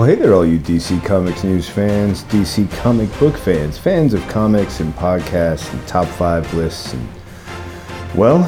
Well, 0.00 0.08
hey 0.08 0.14
there, 0.14 0.32
all 0.32 0.46
you 0.46 0.58
DC 0.58 1.04
Comics 1.04 1.44
news 1.44 1.68
fans, 1.68 2.24
DC 2.24 2.72
comic 2.78 3.10
book 3.18 3.36
fans, 3.36 3.76
fans 3.76 4.14
of 4.14 4.26
comics 4.28 4.80
and 4.80 4.94
podcasts 4.94 5.70
and 5.74 5.86
top 5.86 6.06
five 6.06 6.54
lists, 6.54 6.94
and 6.94 7.06
well, 8.14 8.38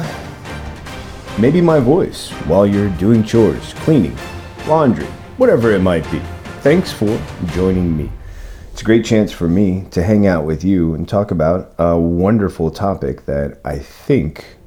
maybe 1.39 1.61
my 1.61 1.79
voice 1.79 2.31
while 2.47 2.65
you're 2.65 2.89
doing 2.97 3.23
chores, 3.23 3.75
cleaning, 3.75 4.17
laundry, 4.65 5.05
whatever 5.37 5.69
it 5.69 5.81
might 5.81 6.11
be. 6.11 6.17
Thanks 6.61 6.91
for 6.91 7.21
joining 7.51 7.95
me. 7.95 8.09
It's 8.71 8.81
a 8.81 8.85
great 8.85 9.05
chance 9.05 9.31
for 9.31 9.47
me 9.47 9.85
to 9.91 10.01
hang 10.01 10.25
out 10.25 10.45
with 10.45 10.63
you 10.63 10.95
and 10.95 11.07
talk 11.07 11.29
about 11.29 11.75
a 11.77 11.95
wonderful 11.95 12.71
topic 12.71 13.27
that 13.27 13.61
I 13.63 13.77
think 13.77 14.57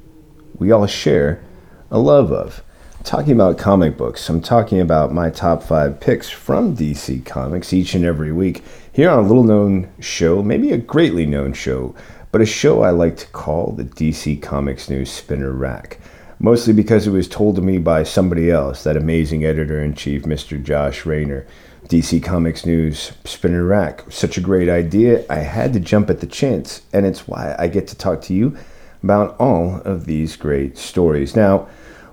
we 0.57 0.71
all 0.71 0.87
share 0.87 1.43
a 1.91 1.99
love 1.99 2.31
of 2.31 2.63
talking 3.07 3.31
about 3.31 3.57
comic 3.57 3.95
books. 3.95 4.27
I'm 4.27 4.41
talking 4.41 4.81
about 4.81 5.13
my 5.13 5.29
top 5.29 5.63
five 5.63 5.97
picks 5.97 6.29
from 6.29 6.75
DC 6.75 7.25
Comics 7.25 7.71
each 7.71 7.95
and 7.95 8.03
every 8.03 8.33
week 8.33 8.65
here 8.91 9.09
on 9.09 9.19
a 9.19 9.27
little 9.27 9.45
known 9.45 9.89
show, 10.01 10.43
maybe 10.43 10.73
a 10.73 10.77
greatly 10.77 11.25
known 11.25 11.53
show, 11.53 11.95
but 12.33 12.41
a 12.41 12.45
show 12.45 12.81
I 12.81 12.89
like 12.89 13.15
to 13.17 13.27
call 13.27 13.71
the 13.71 13.85
DC 13.85 14.41
Comics 14.41 14.89
News 14.89 15.09
Spinner 15.09 15.53
Rack. 15.53 16.01
Mostly 16.39 16.73
because 16.73 17.07
it 17.07 17.11
was 17.11 17.29
told 17.29 17.55
to 17.55 17.61
me 17.61 17.77
by 17.77 18.03
somebody 18.03 18.51
else, 18.51 18.83
that 18.83 18.97
amazing 18.97 19.45
editor 19.45 19.81
in 19.81 19.95
chief, 19.95 20.23
Mr. 20.23 20.61
Josh 20.61 21.05
Rayner. 21.05 21.47
DC 21.87 22.21
Comics 22.21 22.65
News 22.65 23.13
Spinner 23.23 23.63
Rack. 23.63 24.03
Such 24.11 24.37
a 24.37 24.41
great 24.41 24.67
idea. 24.67 25.23
I 25.29 25.37
had 25.37 25.71
to 25.71 25.79
jump 25.79 26.09
at 26.09 26.19
the 26.19 26.27
chance, 26.27 26.81
and 26.91 27.05
it's 27.05 27.25
why 27.25 27.55
I 27.57 27.69
get 27.69 27.87
to 27.87 27.95
talk 27.95 28.21
to 28.23 28.33
you 28.33 28.57
about 29.01 29.37
all 29.39 29.81
of 29.85 30.05
these 30.05 30.35
great 30.35 30.77
stories. 30.77 31.37
Now, 31.37 31.69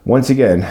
once 0.07 0.29
again, 0.29 0.71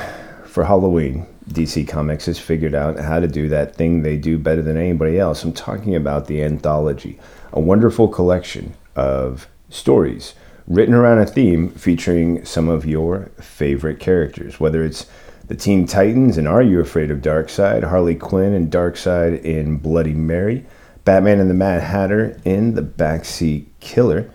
for 0.53 0.65
Halloween, 0.65 1.25
DC 1.49 1.87
Comics 1.87 2.27
has 2.27 2.37
figured 2.37 2.75
out 2.75 2.99
how 2.99 3.19
to 3.19 3.27
do 3.27 3.49
that 3.49 3.75
thing 3.75 4.03
they 4.03 4.17
do 4.17 4.37
better 4.37 4.61
than 4.61 4.77
anybody 4.77 5.17
else. 5.17 5.43
I'm 5.43 5.51
talking 5.51 5.95
about 5.95 6.27
the 6.27 6.43
anthology, 6.43 7.19
a 7.51 7.59
wonderful 7.59 8.07
collection 8.07 8.75
of 8.95 9.47
stories 9.69 10.35
written 10.67 10.93
around 10.93 11.17
a 11.17 11.25
theme 11.25 11.69
featuring 11.69 12.45
some 12.45 12.69
of 12.69 12.85
your 12.85 13.31
favorite 13.39 13.99
characters, 13.99 14.59
whether 14.59 14.83
it's 14.83 15.07
the 15.47 15.55
Teen 15.55 15.87
Titans 15.87 16.37
and 16.37 16.47
Are 16.47 16.61
You 16.61 16.79
Afraid 16.79 17.09
of 17.09 17.17
Darkseid, 17.17 17.85
Harley 17.85 18.15
Quinn 18.15 18.53
and 18.53 18.71
Darkseid 18.71 19.43
in 19.43 19.77
Bloody 19.77 20.13
Mary, 20.13 20.67
Batman 21.03 21.39
and 21.39 21.49
the 21.49 21.55
Mad 21.55 21.81
Hatter 21.81 22.39
in 22.45 22.75
The 22.75 22.83
Backseat 22.83 23.65
Killer, 23.79 24.29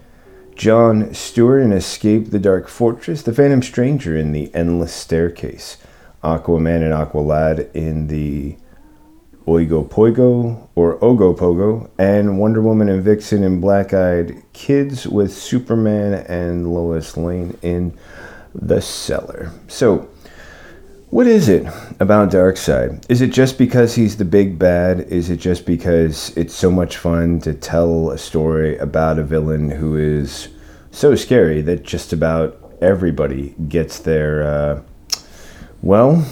John 0.57 1.15
Stewart 1.15 1.63
in 1.63 1.71
Escape 1.71 2.31
the 2.31 2.41
Dark 2.41 2.67
Fortress, 2.67 3.23
The 3.23 3.33
Phantom 3.33 3.63
Stranger 3.63 4.17
in 4.17 4.33
The 4.33 4.53
Endless 4.53 4.93
Staircase, 4.93 5.77
Aquaman 6.23 6.83
and 6.83 6.93
Aqualad 6.93 7.75
in 7.75 8.09
the 8.09 8.57
Ogopogo 9.49 10.69
or 10.75 10.99
Ogopogo, 10.99 11.91
and 11.99 12.39
Wonder 12.39 12.61
Woman 12.61 12.89
and 12.89 13.03
Vixen 13.03 13.43
in 13.43 13.61
Black 13.61 13.95
Eyed 13.95 14.43
Kids 14.53 15.07
with 15.07 15.33
Superman 15.33 16.15
and 16.29 16.73
Lois 16.73 17.17
Lane 17.17 17.57
in 17.63 17.97
The 18.55 18.83
Cellar. 18.83 19.51
So, 19.67 20.09
what 21.11 21.27
is 21.27 21.49
it 21.49 21.67
about 21.99 22.31
Darkseid? 22.31 23.03
Is 23.09 23.23
it 23.23 23.29
just 23.29 23.57
because 23.57 23.95
he's 23.95 24.19
the 24.19 24.27
big 24.27 24.59
bad? 24.59 25.01
Is 25.01 25.31
it 25.31 25.39
just 25.39 25.65
because 25.65 26.37
it's 26.37 26.55
so 26.55 26.71
much 26.71 26.99
fun 26.99 27.41
to 27.41 27.55
tell 27.55 28.11
a 28.11 28.19
story 28.19 28.77
about 28.77 29.19
a 29.19 29.25
villain 29.25 29.71
who 29.71 29.97
is 29.97 30.49
so 30.91 31.15
scary 31.15 31.63
that 31.63 31.83
just 31.83 32.13
about 32.13 32.61
everybody 32.83 33.55
gets 33.69 34.01
their, 34.01 34.43
uh, 34.43 34.83
well, 35.83 36.27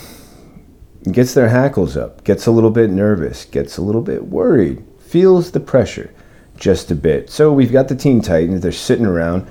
gets 1.10 1.34
their 1.34 1.48
hackles 1.48 1.96
up, 1.96 2.24
gets 2.24 2.46
a 2.46 2.50
little 2.50 2.70
bit 2.70 2.90
nervous, 2.90 3.44
gets 3.44 3.76
a 3.76 3.82
little 3.82 4.02
bit 4.02 4.26
worried, 4.26 4.84
feels 4.98 5.52
the 5.52 5.60
pressure 5.60 6.12
just 6.56 6.90
a 6.90 6.94
bit. 6.94 7.30
So 7.30 7.52
we've 7.52 7.72
got 7.72 7.88
the 7.88 7.96
Teen 7.96 8.20
Titans, 8.20 8.62
they're 8.62 8.72
sitting 8.72 9.06
around 9.06 9.46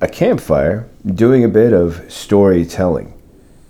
a 0.00 0.08
campfire 0.08 0.88
doing 1.06 1.44
a 1.44 1.48
bit 1.48 1.72
of 1.72 2.04
storytelling. 2.12 3.12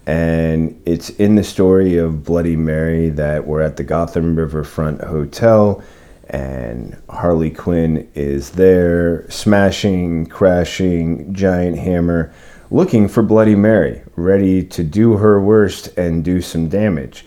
And 0.06 0.80
it's 0.86 1.10
in 1.10 1.34
the 1.34 1.44
story 1.44 1.96
of 1.96 2.24
Bloody 2.24 2.56
Mary 2.56 3.08
that 3.10 3.46
we're 3.46 3.60
at 3.60 3.76
the 3.76 3.84
Gotham 3.84 4.36
Riverfront 4.36 5.00
Hotel 5.02 5.82
and 6.28 7.00
Harley 7.08 7.50
Quinn 7.50 8.08
is 8.14 8.50
there, 8.50 9.28
smashing, 9.30 10.26
crashing, 10.26 11.32
giant 11.32 11.78
hammer, 11.78 12.32
looking 12.70 13.08
for 13.08 13.22
Bloody 13.22 13.54
Mary, 13.54 14.02
ready 14.16 14.64
to 14.64 14.82
do 14.82 15.18
her 15.18 15.40
worst 15.40 15.88
and 15.96 16.24
do 16.24 16.40
some 16.40 16.68
damage. 16.68 17.24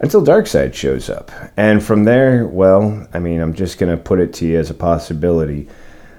Until 0.00 0.24
Darkseid 0.24 0.72
shows 0.72 1.10
up. 1.10 1.30
And 1.56 1.82
from 1.82 2.04
there, 2.04 2.46
well, 2.46 3.06
I 3.12 3.18
mean, 3.18 3.40
I'm 3.40 3.52
just 3.52 3.78
going 3.78 3.94
to 3.94 4.02
put 4.02 4.18
it 4.18 4.32
to 4.34 4.46
you 4.46 4.58
as 4.58 4.70
a 4.70 4.74
possibility. 4.74 5.68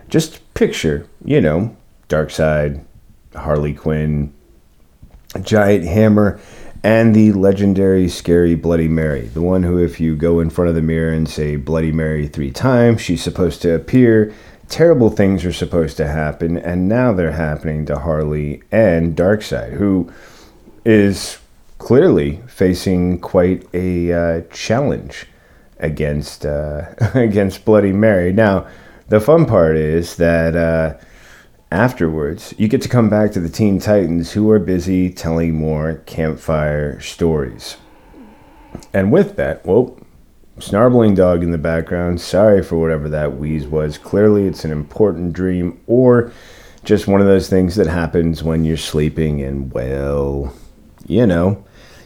Just 0.08 0.54
picture, 0.54 1.08
you 1.26 1.42
know, 1.42 1.76
Darkseid, 2.08 2.84
Harley 3.36 3.74
Quinn, 3.74 4.32
giant 5.42 5.86
hammer, 5.86 6.40
and 6.84 7.16
the 7.16 7.32
legendary 7.32 8.08
scary 8.10 8.56
Bloody 8.56 8.88
Mary, 8.88 9.28
the 9.28 9.42
one 9.42 9.64
who, 9.64 9.78
if 9.78 10.00
you 10.00 10.16
go 10.16 10.40
in 10.40 10.50
front 10.50 10.70
of 10.70 10.76
the 10.76 10.82
mirror 10.82 11.14
and 11.14 11.30
say 11.30 11.56
Bloody 11.56 11.92
Mary 11.92 12.28
three 12.28 12.52
times, 12.52 13.02
she's 13.02 13.24
supposed 13.24 13.62
to 13.62 13.74
appear. 13.74 14.34
Terrible 14.72 15.10
things 15.10 15.44
are 15.44 15.52
supposed 15.52 15.98
to 15.98 16.08
happen, 16.08 16.58
and 16.58 16.88
now 16.88 17.12
they're 17.12 17.34
happening 17.34 17.86
to 17.88 18.00
Harley 18.00 18.64
and 18.72 19.18
Darkseid, 19.18 19.74
who 19.74 20.10
is 20.86 21.40
clearly 21.78 22.42
facing 22.48 23.20
quite 23.20 23.68
a 23.74 24.14
uh, 24.14 24.42
challenge 24.50 25.28
against 25.78 26.46
uh, 26.46 26.86
against 27.14 27.66
Bloody 27.66 27.92
Mary. 27.92 28.32
Now, 28.32 28.66
the 29.10 29.20
fun 29.20 29.46
part 29.46 29.76
is 29.78 30.16
that. 30.16 30.56
Uh, 30.56 30.98
Afterwards, 31.72 32.54
you 32.58 32.68
get 32.68 32.82
to 32.82 32.90
come 32.90 33.10
back 33.10 33.32
to 33.32 33.40
the 33.40 33.48
Teen 33.48 33.80
Titans 33.80 34.34
who 34.34 34.52
are 34.52 34.60
busy 34.60 35.10
telling 35.10 35.56
more 35.56 36.02
campfire 36.06 37.00
stories. 37.00 37.78
And 38.94 39.10
with 39.10 39.38
that, 39.38 39.66
well, 39.66 39.98
snarbling 40.58 41.16
dog 41.16 41.44
in 41.44 41.52
the 41.52 41.58
background. 41.58 42.22
Sorry 42.22 42.62
for 42.62 42.78
whatever 42.78 43.10
that 43.10 43.38
wheeze 43.38 43.68
was. 43.68 43.98
Clearly, 43.98 44.48
it's 44.48 44.66
an 44.66 44.72
important 44.72 45.34
dream 45.34 45.80
or 45.88 46.32
just 46.84 47.08
one 47.08 47.22
of 47.22 47.28
those 47.28 47.50
things 47.50 47.76
that 47.76 47.88
happens 47.88 48.44
when 48.44 48.66
you're 48.66 48.78
sleeping 48.78 49.42
and, 49.42 49.72
well, 49.72 50.54
you 51.06 51.26
know, 51.26 51.64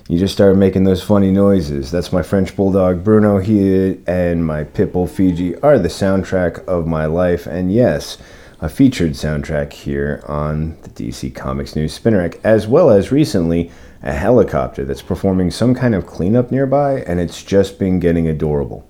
you 0.08 0.20
just 0.20 0.34
start 0.34 0.56
making 0.56 0.84
those 0.84 1.02
funny 1.02 1.32
noises. 1.32 1.90
That's 1.90 2.14
my 2.14 2.22
French 2.22 2.56
bulldog 2.56 3.04
Bruno. 3.04 3.40
here 3.40 3.98
and 4.06 4.46
my 4.46 4.64
pit 4.64 4.94
bull 4.94 5.08
Fiji 5.08 5.56
are 5.62 5.80
the 5.80 5.88
soundtrack 5.88 6.64
of 6.66 6.86
my 6.86 7.06
life. 7.06 7.48
And 7.48 7.74
yes, 7.74 8.20
a 8.62 8.70
featured 8.70 9.12
soundtrack 9.12 9.74
here 9.74 10.24
on 10.28 10.78
the 10.84 10.90
DC 10.90 11.34
Comics 11.34 11.76
News 11.76 11.94
Spinner 11.94 12.20
Rack, 12.20 12.40
as 12.44 12.68
well 12.68 12.90
as 12.90 13.12
recently 13.12 13.72
a 14.06 14.14
helicopter 14.14 14.86
that's 14.86 15.02
performing 15.02 15.50
some 15.50 15.74
kind 15.74 15.96
of 15.96 16.06
cleanup 16.06 16.52
nearby, 16.52 17.02
and 17.02 17.20
it's 17.20 17.44
just 17.44 17.80
been 17.80 18.00
getting 18.00 18.28
adorable. 18.28 18.88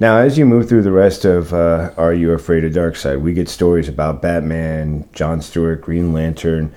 Now, 0.00 0.18
as 0.18 0.38
you 0.38 0.46
move 0.46 0.68
through 0.68 0.82
the 0.82 0.92
rest 0.92 1.24
of 1.24 1.52
uh, 1.52 1.90
Are 1.96 2.14
You 2.14 2.32
Afraid 2.32 2.64
of 2.64 2.72
Darkseid, 2.72 3.20
we 3.20 3.32
get 3.32 3.48
stories 3.48 3.88
about 3.88 4.22
Batman, 4.22 5.08
John 5.12 5.42
Stewart, 5.42 5.82
Green 5.82 6.12
Lantern, 6.12 6.72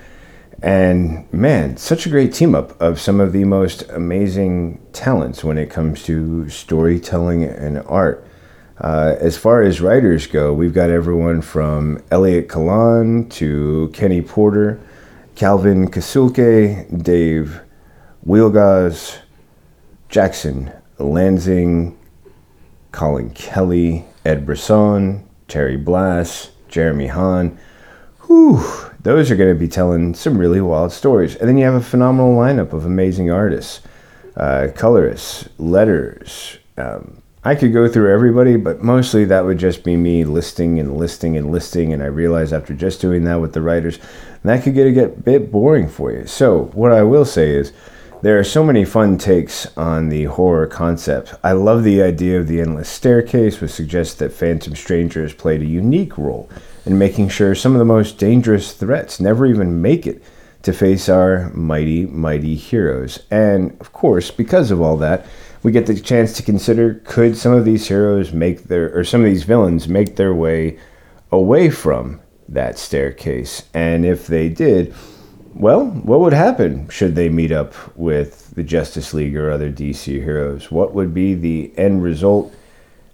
and 0.60 1.32
man, 1.32 1.76
such 1.76 2.04
a 2.04 2.10
great 2.10 2.34
team 2.34 2.54
up 2.54 2.80
of 2.80 3.00
some 3.00 3.20
of 3.20 3.32
the 3.32 3.44
most 3.44 3.88
amazing 3.90 4.80
talents 4.92 5.44
when 5.44 5.56
it 5.56 5.70
comes 5.70 6.02
to 6.04 6.48
storytelling 6.48 7.44
and 7.44 7.78
art. 7.86 8.26
Uh, 8.80 9.16
as 9.20 9.36
far 9.36 9.62
as 9.62 9.80
writers 9.80 10.26
go, 10.26 10.52
we've 10.52 10.74
got 10.74 10.90
everyone 10.90 11.42
from 11.42 12.02
Elliot 12.10 12.48
Kalan 12.48 13.30
to 13.30 13.90
Kenny 13.92 14.20
Porter, 14.20 14.80
Calvin 15.36 15.88
Kasulke, 15.88 17.02
Dave 17.02 17.60
Wielgosz, 18.26 19.18
Jackson 20.08 20.72
Lanzing, 20.98 21.96
Collin 22.92 23.30
Kelly, 23.30 24.04
Ed 24.24 24.44
Brisson, 24.46 25.28
Terry 25.46 25.76
Blas, 25.76 26.50
Jeremy 26.68 27.06
Haun. 27.06 27.58
Whew, 28.26 28.62
those 29.02 29.30
are 29.30 29.36
going 29.36 29.54
to 29.54 29.58
be 29.58 29.68
telling 29.68 30.14
some 30.14 30.36
really 30.36 30.60
wild 30.60 30.92
stories. 30.92 31.36
And 31.36 31.48
then 31.48 31.56
you 31.56 31.64
have 31.64 31.74
a 31.74 31.80
phenomenal 31.80 32.34
lineup 32.34 32.72
of 32.72 32.84
amazing 32.84 33.30
artists, 33.30 33.80
uh, 34.36 34.68
colorists, 34.74 35.48
letters, 35.58 36.58
um, 36.76 37.22
I 37.44 37.54
could 37.54 37.72
go 37.72 37.88
through 37.88 38.12
everybody, 38.12 38.56
but 38.56 38.82
mostly 38.82 39.24
that 39.26 39.44
would 39.44 39.58
just 39.58 39.84
be 39.84 39.96
me 39.96 40.24
listing 40.24 40.78
and 40.80 40.96
listing 40.96 41.36
and 41.36 41.50
listing. 41.52 41.92
And 41.92 42.02
I 42.02 42.06
realized 42.06 42.52
after 42.52 42.74
just 42.74 43.00
doing 43.00 43.24
that 43.24 43.40
with 43.40 43.52
the 43.52 43.62
writers, 43.62 43.98
that 44.42 44.62
could 44.62 44.74
get 44.74 44.86
a 44.86 44.92
get 44.92 45.24
bit 45.24 45.52
boring 45.52 45.88
for 45.88 46.12
you. 46.12 46.26
So 46.26 46.64
what 46.74 46.92
I 46.92 47.02
will 47.04 47.24
say 47.24 47.50
is, 47.50 47.72
there 48.20 48.38
are 48.38 48.44
so 48.44 48.64
many 48.64 48.84
fun 48.84 49.16
takes 49.16 49.66
on 49.76 50.08
the 50.08 50.24
horror 50.24 50.66
concept. 50.66 51.34
I 51.44 51.52
love 51.52 51.84
the 51.84 52.02
idea 52.02 52.40
of 52.40 52.48
the 52.48 52.60
endless 52.60 52.88
staircase, 52.88 53.60
which 53.60 53.70
suggests 53.70 54.14
that 54.14 54.32
Phantom 54.32 54.74
strangers 54.74 55.32
played 55.32 55.62
a 55.62 55.66
unique 55.66 56.18
role 56.18 56.50
in 56.84 56.98
making 56.98 57.28
sure 57.28 57.54
some 57.54 57.72
of 57.72 57.78
the 57.78 57.84
most 57.84 58.18
dangerous 58.18 58.72
threats 58.72 59.20
never 59.20 59.46
even 59.46 59.80
make 59.80 60.06
it 60.06 60.22
to 60.62 60.72
face 60.72 61.08
our 61.08 61.50
mighty, 61.50 62.06
mighty 62.06 62.56
heroes. 62.56 63.20
And 63.30 63.80
of 63.80 63.92
course, 63.92 64.32
because 64.32 64.72
of 64.72 64.80
all 64.80 64.96
that, 64.96 65.24
we 65.62 65.70
get 65.70 65.86
the 65.86 66.00
chance 66.00 66.32
to 66.34 66.42
consider 66.42 66.94
could 67.04 67.36
some 67.36 67.52
of 67.52 67.64
these 67.64 67.86
heroes 67.86 68.32
make 68.32 68.64
their, 68.64 68.96
or 68.96 69.04
some 69.04 69.20
of 69.20 69.26
these 69.26 69.44
villains 69.44 69.86
make 69.86 70.16
their 70.16 70.34
way 70.34 70.78
away 71.30 71.70
from 71.70 72.20
that 72.48 72.78
staircase? 72.78 73.64
And 73.74 74.04
if 74.04 74.26
they 74.26 74.48
did, 74.48 74.94
well, 75.54 75.86
what 75.86 76.20
would 76.20 76.32
happen 76.32 76.88
should 76.88 77.14
they 77.14 77.28
meet 77.28 77.52
up 77.52 77.74
with 77.96 78.54
the 78.54 78.62
Justice 78.62 79.14
League 79.14 79.36
or 79.36 79.50
other 79.50 79.70
DC 79.70 80.22
heroes? 80.22 80.70
What 80.70 80.94
would 80.94 81.12
be 81.14 81.34
the 81.34 81.72
end 81.76 82.02
result? 82.02 82.54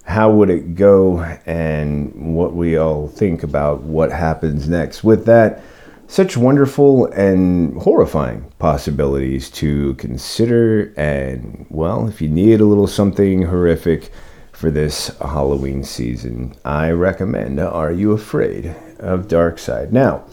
How 0.03 0.31
would 0.31 0.49
it 0.49 0.75
go? 0.75 1.19
And 1.45 2.35
what 2.35 2.53
we 2.53 2.77
all 2.77 3.07
think 3.07 3.43
about 3.43 3.81
what 3.81 4.11
happens 4.11 4.69
next. 4.69 5.03
With 5.03 5.25
that, 5.25 5.61
such 6.07 6.37
wonderful 6.37 7.07
and 7.07 7.75
horrifying 7.81 8.51
possibilities 8.59 9.49
to 9.51 9.95
consider. 9.95 10.93
And, 10.97 11.65
well, 11.69 12.07
if 12.07 12.21
you 12.21 12.29
need 12.29 12.61
a 12.61 12.65
little 12.65 12.87
something 12.87 13.43
horrific 13.43 14.11
for 14.51 14.69
this 14.69 15.07
Halloween 15.19 15.83
season, 15.83 16.55
I 16.63 16.91
recommend 16.91 17.59
Are 17.59 17.91
You 17.91 18.11
Afraid 18.11 18.75
of 18.99 19.27
Darkseid? 19.27 19.91
Now, 19.91 20.23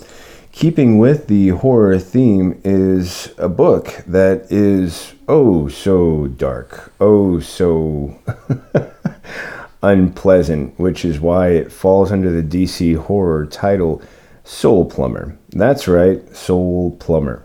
keeping 0.53 0.99
with 0.99 1.27
the 1.27 1.49
horror 1.49 1.99
theme 1.99 2.61
is 2.63 3.35
a 3.39 3.49
book 3.49 4.05
that 4.07 4.47
is 4.53 5.15
oh 5.27 5.67
so 5.67 6.29
dark, 6.29 6.93
oh 7.01 7.41
so 7.41 8.19
unpleasant, 9.83 10.79
which 10.79 11.05
is 11.05 11.19
why 11.19 11.49
it 11.49 11.73
falls 11.73 12.13
under 12.13 12.31
the 12.31 12.43
DC 12.43 12.97
horror 12.97 13.47
title 13.47 14.03
Soul 14.45 14.85
Plumber. 14.85 15.37
That's 15.51 15.89
right, 15.89 16.37
Soul 16.37 16.97
Plumber. 17.01 17.45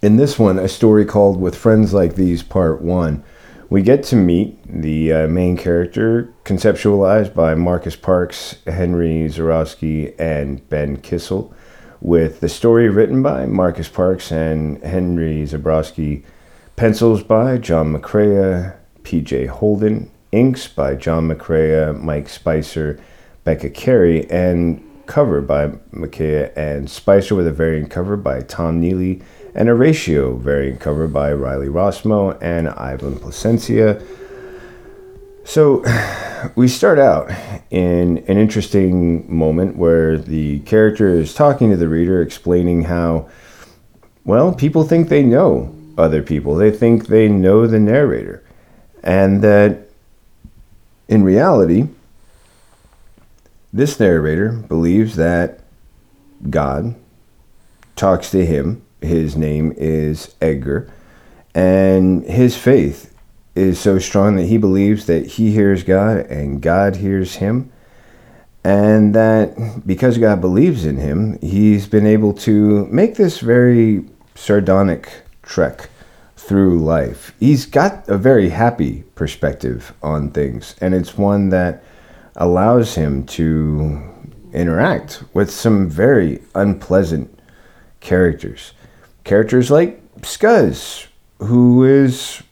In 0.00 0.16
this 0.16 0.38
one, 0.38 0.58
a 0.58 0.68
story 0.68 1.04
called 1.04 1.40
With 1.40 1.56
Friends 1.56 1.92
Like 1.92 2.14
These, 2.14 2.42
Part 2.42 2.80
1, 2.80 3.22
we 3.68 3.82
get 3.82 4.02
to 4.04 4.16
meet 4.16 4.56
the 4.64 5.12
uh, 5.12 5.28
main 5.28 5.56
character, 5.56 6.32
conceptualized 6.44 7.34
by 7.34 7.54
Marcus 7.54 7.96
Parks, 7.96 8.56
Henry 8.66 9.28
Zebrowski, 9.28 10.14
and 10.18 10.66
Ben 10.70 10.96
Kissel 10.98 11.52
with 12.00 12.40
the 12.40 12.48
story 12.48 12.88
written 12.88 13.22
by 13.22 13.46
Marcus 13.46 13.88
Parks 13.88 14.30
and 14.30 14.82
Henry 14.82 15.42
Zebrowski, 15.42 16.22
pencils 16.76 17.22
by 17.22 17.58
John 17.58 17.92
McCrea, 17.92 18.76
P.J. 19.02 19.46
Holden, 19.46 20.10
inks 20.32 20.68
by 20.68 20.94
John 20.94 21.28
McCrea, 21.28 21.98
Mike 21.98 22.28
Spicer, 22.28 23.00
Becca 23.44 23.70
Carey, 23.70 24.30
and 24.30 24.84
cover 25.06 25.40
by 25.40 25.68
McCrea 25.92 26.52
and 26.56 26.88
Spicer 26.88 27.34
with 27.34 27.46
a 27.46 27.52
variant 27.52 27.90
cover 27.90 28.16
by 28.16 28.42
Tom 28.42 28.78
Neely 28.78 29.22
and 29.54 29.68
a 29.68 29.74
ratio 29.74 30.36
variant 30.36 30.80
cover 30.80 31.08
by 31.08 31.32
Riley 31.32 31.68
Rossmo 31.68 32.38
and 32.40 32.68
Ivan 32.68 33.16
Placencia. 33.16 34.00
So 35.48 35.82
we 36.56 36.68
start 36.68 36.98
out 36.98 37.30
in 37.70 38.18
an 38.18 38.36
interesting 38.36 39.34
moment 39.34 39.76
where 39.76 40.18
the 40.18 40.58
character 40.60 41.08
is 41.08 41.32
talking 41.32 41.70
to 41.70 41.76
the 41.78 41.88
reader, 41.88 42.20
explaining 42.20 42.82
how, 42.82 43.30
well, 44.26 44.54
people 44.54 44.84
think 44.84 45.08
they 45.08 45.22
know 45.22 45.74
other 45.96 46.22
people. 46.22 46.54
They 46.54 46.70
think 46.70 47.06
they 47.06 47.28
know 47.28 47.66
the 47.66 47.80
narrator. 47.80 48.44
And 49.02 49.40
that 49.40 49.88
in 51.08 51.24
reality, 51.24 51.88
this 53.72 53.98
narrator 53.98 54.52
believes 54.52 55.16
that 55.16 55.60
God 56.50 56.94
talks 57.96 58.30
to 58.32 58.44
him. 58.44 58.82
His 59.00 59.34
name 59.34 59.72
is 59.78 60.34
Edgar. 60.42 60.92
And 61.54 62.24
his 62.24 62.54
faith 62.54 63.14
is 63.58 63.78
so 63.78 63.98
strong 63.98 64.36
that 64.36 64.46
he 64.46 64.56
believes 64.56 65.06
that 65.06 65.26
he 65.26 65.52
hears 65.52 65.82
God 65.82 66.18
and 66.26 66.62
God 66.62 66.96
hears 66.96 67.36
him. 67.36 67.70
And 68.64 69.14
that 69.14 69.86
because 69.86 70.18
God 70.18 70.40
believes 70.40 70.84
in 70.84 70.96
him, 70.96 71.38
he's 71.40 71.86
been 71.86 72.06
able 72.06 72.32
to 72.34 72.86
make 72.86 73.14
this 73.14 73.40
very 73.40 74.04
sardonic 74.34 75.10
trek 75.42 75.88
through 76.36 76.78
life. 76.78 77.34
He's 77.38 77.66
got 77.66 78.08
a 78.08 78.16
very 78.16 78.50
happy 78.50 79.04
perspective 79.14 79.92
on 80.02 80.30
things, 80.30 80.74
and 80.80 80.94
it's 80.94 81.16
one 81.16 81.50
that 81.50 81.82
allows 82.36 82.94
him 82.94 83.26
to 83.26 84.02
interact 84.52 85.22
with 85.34 85.50
some 85.50 85.88
very 85.88 86.42
unpleasant 86.54 87.38
characters. 88.00 88.72
Characters 89.24 89.70
like 89.70 90.00
Scuzz, 90.20 91.06
who 91.38 91.84
is 91.84 92.42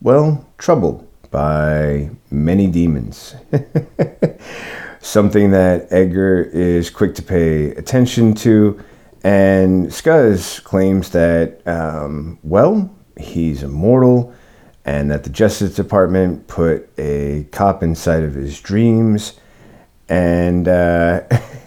well, 0.00 0.46
troubled 0.58 1.06
by 1.30 2.10
many 2.30 2.66
demons. 2.66 3.34
Something 5.00 5.50
that 5.52 5.86
Edgar 5.90 6.42
is 6.42 6.90
quick 6.90 7.14
to 7.16 7.22
pay 7.22 7.70
attention 7.70 8.34
to. 8.34 8.82
And 9.22 9.86
Scuzz 9.86 10.62
claims 10.62 11.10
that, 11.10 11.66
um, 11.66 12.38
well, 12.42 12.90
he's 13.18 13.62
immortal 13.62 14.32
and 14.84 15.10
that 15.10 15.24
the 15.24 15.30
Justice 15.30 15.74
Department 15.74 16.46
put 16.46 16.88
a 16.96 17.44
cop 17.50 17.82
inside 17.82 18.22
of 18.22 18.34
his 18.34 18.60
dreams. 18.60 19.34
And 20.08 20.68
uh, 20.68 21.22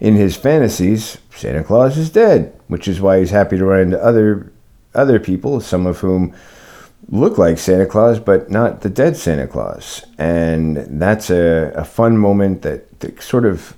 in 0.00 0.16
his 0.16 0.36
fantasies, 0.36 1.18
Santa 1.34 1.62
Claus 1.62 1.96
is 1.96 2.10
dead, 2.10 2.52
which 2.66 2.88
is 2.88 3.00
why 3.00 3.20
he's 3.20 3.30
happy 3.30 3.56
to 3.56 3.64
run 3.64 3.80
into 3.80 4.02
other 4.02 4.52
other 4.92 5.20
people, 5.20 5.60
some 5.60 5.86
of 5.86 5.98
whom 5.98 6.34
look 7.10 7.38
like 7.38 7.58
Santa 7.58 7.86
Claus, 7.86 8.20
but 8.20 8.50
not 8.50 8.82
the 8.82 8.90
dead 8.90 9.16
Santa 9.16 9.46
Claus. 9.46 10.04
And 10.16 10.76
that's 11.00 11.28
a, 11.28 11.72
a 11.74 11.84
fun 11.84 12.16
moment 12.16 12.62
that, 12.62 13.00
that 13.00 13.20
sort 13.22 13.44
of 13.44 13.76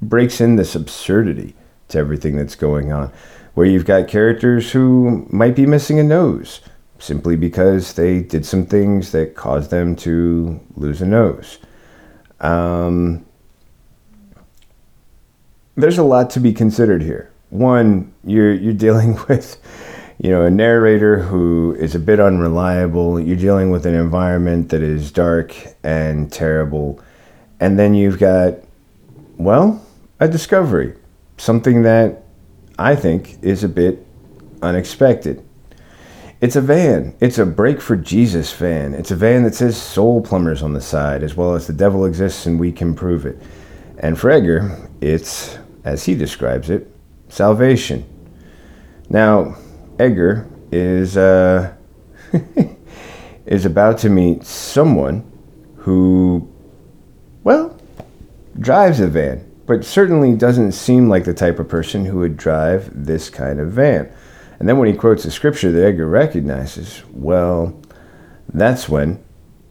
breaks 0.00 0.40
in 0.40 0.56
this 0.56 0.74
absurdity 0.74 1.54
to 1.88 1.98
everything 1.98 2.36
that's 2.36 2.54
going 2.54 2.92
on, 2.92 3.10
where 3.54 3.66
you've 3.66 3.86
got 3.86 4.08
characters 4.08 4.72
who 4.72 5.26
might 5.30 5.56
be 5.56 5.66
missing 5.66 5.98
a 5.98 6.02
nose 6.02 6.60
simply 6.98 7.36
because 7.36 7.94
they 7.94 8.20
did 8.20 8.46
some 8.46 8.64
things 8.64 9.12
that 9.12 9.34
caused 9.34 9.70
them 9.70 9.94
to 9.94 10.60
lose 10.76 11.02
a 11.02 11.06
nose. 11.06 11.58
Um, 12.40 13.26
there's 15.76 15.98
a 15.98 16.04
lot 16.04 16.30
to 16.30 16.40
be 16.40 16.52
considered 16.52 17.02
here. 17.02 17.30
One, 17.50 18.12
you're 18.24 18.54
you're 18.54 18.72
dealing 18.72 19.18
with 19.28 19.56
you 20.18 20.30
know, 20.30 20.42
a 20.44 20.50
narrator 20.50 21.18
who 21.18 21.74
is 21.78 21.94
a 21.94 21.98
bit 21.98 22.20
unreliable. 22.20 23.18
You're 23.18 23.36
dealing 23.36 23.70
with 23.70 23.86
an 23.86 23.94
environment 23.94 24.68
that 24.70 24.82
is 24.82 25.10
dark 25.10 25.54
and 25.82 26.32
terrible. 26.32 27.02
And 27.60 27.78
then 27.78 27.94
you've 27.94 28.18
got, 28.18 28.54
well, 29.36 29.84
a 30.20 30.28
discovery, 30.28 30.94
something 31.36 31.82
that 31.82 32.22
I 32.78 32.94
think 32.94 33.42
is 33.42 33.64
a 33.64 33.68
bit 33.68 34.06
unexpected. 34.62 35.44
It's 36.40 36.56
a 36.56 36.60
van. 36.60 37.14
It's 37.20 37.38
a 37.38 37.46
break 37.46 37.80
for 37.80 37.96
Jesus 37.96 38.52
van. 38.52 38.94
It's 38.94 39.10
a 39.10 39.16
van 39.16 39.44
that 39.44 39.54
says 39.54 39.80
soul 39.80 40.20
plumbers 40.20 40.62
on 40.62 40.72
the 40.72 40.80
side, 40.80 41.22
as 41.22 41.34
well 41.34 41.54
as 41.54 41.66
the 41.66 41.72
devil 41.72 42.04
exists 42.04 42.46
and 42.46 42.60
we 42.60 42.70
can 42.70 42.94
prove 42.94 43.24
it. 43.26 43.40
And 43.98 44.18
for 44.18 44.30
Edgar, 44.30 44.90
it's, 45.00 45.58
as 45.84 46.04
he 46.04 46.14
describes 46.14 46.70
it, 46.70 46.90
salvation. 47.28 48.04
Now, 49.08 49.56
Edgar 49.98 50.48
is 50.72 51.16
uh, 51.16 51.74
is 53.46 53.64
about 53.64 53.98
to 53.98 54.08
meet 54.08 54.44
someone 54.44 55.30
who, 55.76 56.50
well, 57.42 57.78
drives 58.58 59.00
a 59.00 59.06
van, 59.06 59.50
but 59.66 59.84
certainly 59.84 60.34
doesn't 60.34 60.72
seem 60.72 61.08
like 61.08 61.24
the 61.24 61.34
type 61.34 61.58
of 61.58 61.68
person 61.68 62.06
who 62.06 62.18
would 62.18 62.36
drive 62.36 62.90
this 62.92 63.28
kind 63.30 63.60
of 63.60 63.72
van. 63.72 64.10
And 64.58 64.68
then 64.68 64.78
when 64.78 64.88
he 64.88 64.94
quotes 64.94 65.24
a 65.24 65.30
scripture 65.30 65.70
that 65.72 65.84
Edgar 65.84 66.06
recognizes, 66.06 67.02
well, 67.12 67.80
that's 68.52 68.88
when 68.88 69.22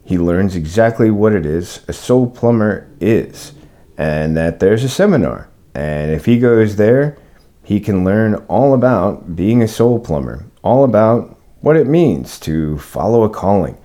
he 0.06 0.18
learns 0.18 0.56
exactly 0.56 1.10
what 1.10 1.34
it 1.34 1.46
is 1.46 1.82
a 1.88 1.94
soul 1.94 2.30
plumber 2.30 2.88
is, 3.00 3.54
and 3.98 4.38
that 4.38 4.60
there's 4.60 4.84
a 4.84 4.90
seminar. 4.90 5.50
And 5.74 6.12
if 6.12 6.26
he 6.26 6.40
goes 6.40 6.76
there, 6.76 7.18
he 7.64 7.80
can 7.80 8.04
learn 8.04 8.36
all 8.48 8.74
about 8.74 9.36
being 9.36 9.62
a 9.62 9.68
soul 9.68 10.00
plumber, 10.00 10.46
all 10.64 10.84
about 10.84 11.40
what 11.62 11.78
it 11.78 11.88
means 11.88 12.40
to 12.42 12.78
follow 12.78 13.24
a 13.24 13.30
calling, 13.30 13.78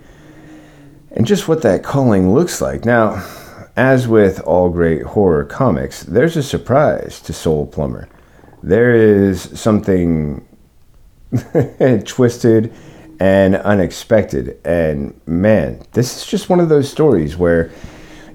and 1.13 1.27
just 1.27 1.49
what 1.49 1.63
that 1.63 1.83
calling 1.83 2.35
looks 2.35 2.61
like. 2.61 2.85
Now, 2.85 3.25
as 3.77 4.09
with 4.09 4.41
all 4.41 4.69
great 4.71 5.03
horror 5.03 5.45
comics, 5.45 6.03
there's 6.03 6.37
a 6.37 6.43
surprise 6.43 7.21
to 7.21 7.33
Soul 7.33 7.65
Plumber. 7.65 8.09
There 8.61 8.93
is 8.93 9.59
something 9.59 10.45
twisted 12.05 12.75
and 13.21 13.55
unexpected. 13.55 14.59
And 14.65 15.21
man, 15.27 15.83
this 15.93 16.17
is 16.17 16.27
just 16.27 16.49
one 16.49 16.59
of 16.59 16.69
those 16.69 16.91
stories 16.91 17.37
where 17.37 17.71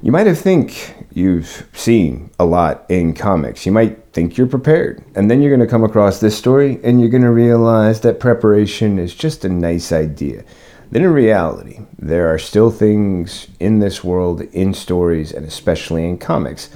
you 0.01 0.12
might 0.12 0.27
have 0.27 0.39
think 0.39 1.02
you've 1.15 1.67
seen 1.74 2.32
a 2.39 2.46
lot 2.46 2.86
in 2.89 3.13
comics. 3.13 3.65
You 3.65 3.72
might 3.72 4.13
think 4.13 4.38
you're 4.38 4.48
prepared, 4.48 5.03
and 5.15 5.29
then 5.29 5.41
you're 5.41 5.55
going 5.55 5.65
to 5.65 5.72
come 5.72 5.84
across 5.84 6.20
this 6.20 6.38
story 6.38 6.79
and 6.84 7.00
you're 7.00 7.10
going 7.10 7.24
to 7.24 7.32
realize 7.32 8.01
that 8.01 8.20
preparation 8.20 9.00
is 9.00 9.15
just 9.15 9.46
a 9.46 9.50
nice 9.50 9.91
idea. 9.91 10.43
Then, 10.91 11.03
in 11.03 11.13
reality, 11.13 11.79
there 11.98 12.32
are 12.32 12.38
still 12.38 12.70
things 12.70 13.48
in 13.60 13.79
this 13.79 14.03
world, 14.03 14.41
in 14.41 14.74
stories, 14.74 15.32
and 15.32 15.46
especially 15.46 16.08
in 16.08 16.20
comics, 16.20 16.70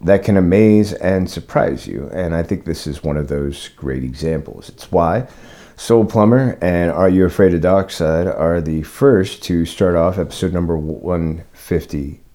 that 0.00 0.24
can 0.24 0.36
amaze 0.36 0.92
and 0.94 1.30
surprise 1.30 1.86
you. 1.86 2.10
And 2.12 2.34
I 2.34 2.42
think 2.42 2.64
this 2.64 2.86
is 2.86 3.04
one 3.04 3.16
of 3.16 3.28
those 3.28 3.68
great 3.68 4.02
examples. 4.02 4.68
It's 4.68 4.90
why 4.90 5.28
Soul 5.76 6.06
Plumber 6.06 6.58
and 6.60 6.90
Are 6.90 7.08
You 7.08 7.24
Afraid 7.24 7.54
of 7.54 7.60
Darkseid 7.60 8.26
are 8.26 8.60
the 8.60 8.82
first 8.82 9.42
to 9.44 9.64
start 9.64 9.94
off 9.94 10.18
episode 10.18 10.52
number 10.52 10.76
150 10.76 12.25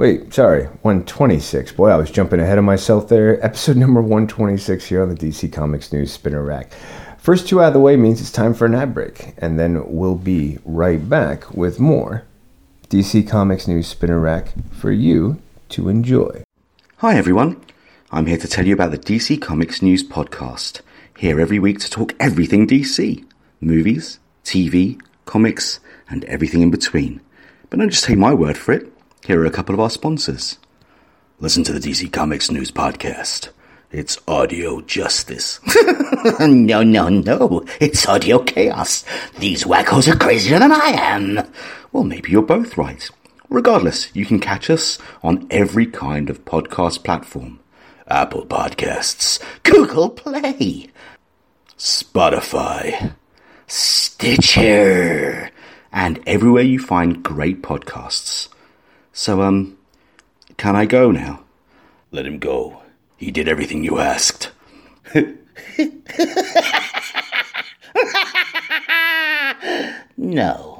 Wait, 0.00 0.32
sorry, 0.32 0.64
126. 0.80 1.72
Boy, 1.72 1.90
I 1.90 1.96
was 1.96 2.10
jumping 2.10 2.40
ahead 2.40 2.56
of 2.56 2.64
myself 2.64 3.10
there. 3.10 3.38
Episode 3.44 3.76
number 3.76 4.00
126 4.00 4.86
here 4.86 5.02
on 5.02 5.10
the 5.10 5.14
DC 5.14 5.52
Comics 5.52 5.92
News 5.92 6.10
Spinner 6.10 6.42
Rack. 6.42 6.72
First 7.18 7.46
two 7.46 7.60
out 7.60 7.66
of 7.66 7.72
the 7.74 7.80
way 7.80 7.96
means 7.98 8.18
it's 8.18 8.32
time 8.32 8.54
for 8.54 8.64
an 8.64 8.74
ad 8.74 8.94
break, 8.94 9.34
and 9.36 9.58
then 9.58 9.82
we'll 9.94 10.14
be 10.14 10.56
right 10.64 11.06
back 11.06 11.50
with 11.50 11.78
more 11.78 12.24
DC 12.88 13.28
Comics 13.28 13.68
News 13.68 13.88
Spinner 13.88 14.18
Rack 14.18 14.54
for 14.70 14.90
you 14.90 15.42
to 15.68 15.90
enjoy. 15.90 16.44
Hi 16.96 17.18
everyone, 17.18 17.62
I'm 18.10 18.24
here 18.24 18.38
to 18.38 18.48
tell 18.48 18.66
you 18.66 18.72
about 18.72 18.92
the 18.92 18.98
DC 18.98 19.42
Comics 19.42 19.82
News 19.82 20.02
Podcast. 20.02 20.80
Here 21.18 21.38
every 21.38 21.58
week 21.58 21.78
to 21.80 21.90
talk 21.90 22.14
everything 22.18 22.66
DC 22.66 23.22
movies, 23.60 24.18
TV, 24.46 24.98
comics, 25.26 25.78
and 26.08 26.24
everything 26.24 26.62
in 26.62 26.70
between. 26.70 27.20
But 27.68 27.80
don't 27.80 27.90
just 27.90 28.04
take 28.04 28.16
my 28.16 28.32
word 28.32 28.56
for 28.56 28.72
it. 28.72 28.90
Here 29.26 29.40
are 29.40 29.46
a 29.46 29.50
couple 29.50 29.74
of 29.74 29.80
our 29.80 29.90
sponsors. 29.90 30.58
Listen 31.40 31.62
to 31.64 31.72
the 31.72 31.78
DC 31.78 32.10
Comics 32.10 32.50
News 32.50 32.70
Podcast. 32.70 33.50
It's 33.92 34.18
audio 34.26 34.80
justice. 34.80 35.60
no, 36.40 36.82
no, 36.82 37.08
no. 37.10 37.64
It's 37.80 38.08
audio 38.08 38.38
chaos. 38.38 39.04
These 39.38 39.64
wackos 39.64 40.10
are 40.10 40.16
crazier 40.16 40.58
than 40.58 40.72
I 40.72 40.92
am. 40.96 41.46
Well, 41.92 42.04
maybe 42.04 42.30
you're 42.30 42.40
both 42.40 42.78
right. 42.78 43.10
Regardless, 43.50 44.14
you 44.16 44.24
can 44.24 44.40
catch 44.40 44.70
us 44.70 44.96
on 45.22 45.46
every 45.50 45.84
kind 45.84 46.30
of 46.30 46.46
podcast 46.46 47.04
platform. 47.04 47.60
Apple 48.08 48.46
Podcasts, 48.46 49.38
Google 49.64 50.08
Play, 50.08 50.88
Spotify, 51.76 53.14
Stitcher, 53.66 55.50
and 55.92 56.20
everywhere 56.26 56.62
you 56.62 56.78
find 56.78 57.22
great 57.22 57.60
podcasts. 57.62 58.48
So, 59.20 59.42
um, 59.42 59.76
can 60.56 60.74
I 60.74 60.86
go 60.86 61.10
now? 61.10 61.44
Let 62.10 62.24
him 62.24 62.38
go. 62.38 62.80
He 63.18 63.30
did 63.30 63.48
everything 63.48 63.84
you 63.84 63.98
asked. 63.98 64.50
no. 70.16 70.79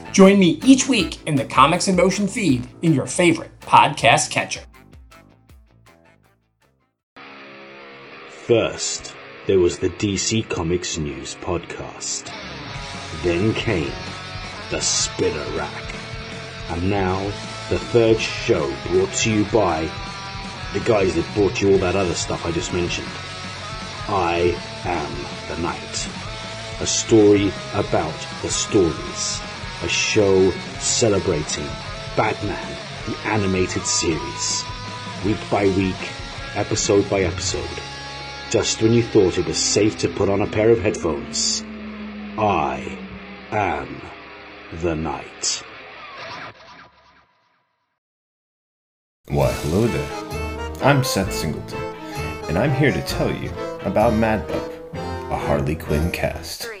Join 0.11 0.39
me 0.39 0.59
each 0.65 0.89
week 0.89 1.25
in 1.25 1.35
the 1.35 1.45
Comics 1.45 1.87
in 1.87 1.95
Motion 1.95 2.27
feed 2.27 2.67
in 2.81 2.93
your 2.93 3.05
favorite 3.05 3.57
podcast 3.61 4.29
catcher. 4.29 4.61
First, 8.29 9.13
there 9.47 9.59
was 9.59 9.79
the 9.79 9.89
DC 9.89 10.49
Comics 10.49 10.97
News 10.97 11.35
podcast. 11.35 12.29
Then 13.23 13.53
came 13.53 13.93
the 14.69 14.81
Spinner 14.81 15.45
Rack. 15.57 15.95
And 16.71 16.89
now, 16.89 17.23
the 17.69 17.79
third 17.79 18.19
show 18.19 18.69
brought 18.87 19.13
to 19.13 19.31
you 19.31 19.45
by 19.45 19.89
the 20.73 20.81
guys 20.81 21.15
that 21.15 21.25
brought 21.33 21.61
you 21.61 21.71
all 21.71 21.77
that 21.77 21.95
other 21.95 22.15
stuff 22.15 22.45
I 22.45 22.51
just 22.51 22.73
mentioned. 22.73 23.07
I 24.09 24.57
Am 24.83 25.55
the 25.55 25.61
Night. 25.61 26.09
A 26.81 26.85
story 26.85 27.53
about 27.73 28.15
the 28.41 28.49
stories 28.49 29.41
a 29.83 29.87
show 29.87 30.51
celebrating 30.79 31.65
Batman, 32.15 32.77
the 33.07 33.17
animated 33.25 33.83
series, 33.83 34.63
week 35.25 35.39
by 35.49 35.65
week, 35.65 36.09
episode 36.55 37.09
by 37.09 37.21
episode. 37.21 37.79
Just 38.51 38.81
when 38.81 38.93
you 38.93 39.01
thought 39.01 39.37
it 39.37 39.47
was 39.47 39.57
safe 39.57 39.97
to 39.99 40.09
put 40.09 40.29
on 40.29 40.41
a 40.41 40.47
pair 40.47 40.69
of 40.69 40.79
headphones, 40.79 41.63
I 42.37 42.97
am 43.51 44.01
the 44.81 44.95
night. 44.95 45.63
Why, 49.29 49.51
hello 49.51 49.87
there. 49.87 50.83
I'm 50.83 51.03
Seth 51.03 51.33
Singleton, 51.33 51.81
and 52.49 52.57
I'm 52.57 52.73
here 52.73 52.91
to 52.91 53.01
tell 53.03 53.33
you 53.33 53.49
about 53.81 54.13
Mad 54.13 54.47
Pup, 54.47 54.95
a 55.31 55.37
Harley 55.37 55.75
Quinn 55.75 56.11
cast. 56.11 56.63
Three. 56.63 56.80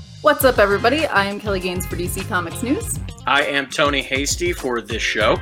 What's 0.21 0.45
up, 0.45 0.59
everybody? 0.59 1.07
I 1.07 1.25
am 1.25 1.39
Kelly 1.39 1.59
Gaines 1.59 1.87
for 1.87 1.95
DC 1.95 2.27
Comics 2.29 2.61
News, 2.61 2.99
I 3.25 3.43
am 3.43 3.67
Tony 3.67 4.03
Hasty 4.03 4.53
for 4.53 4.79
this 4.79 5.01
show. 5.01 5.37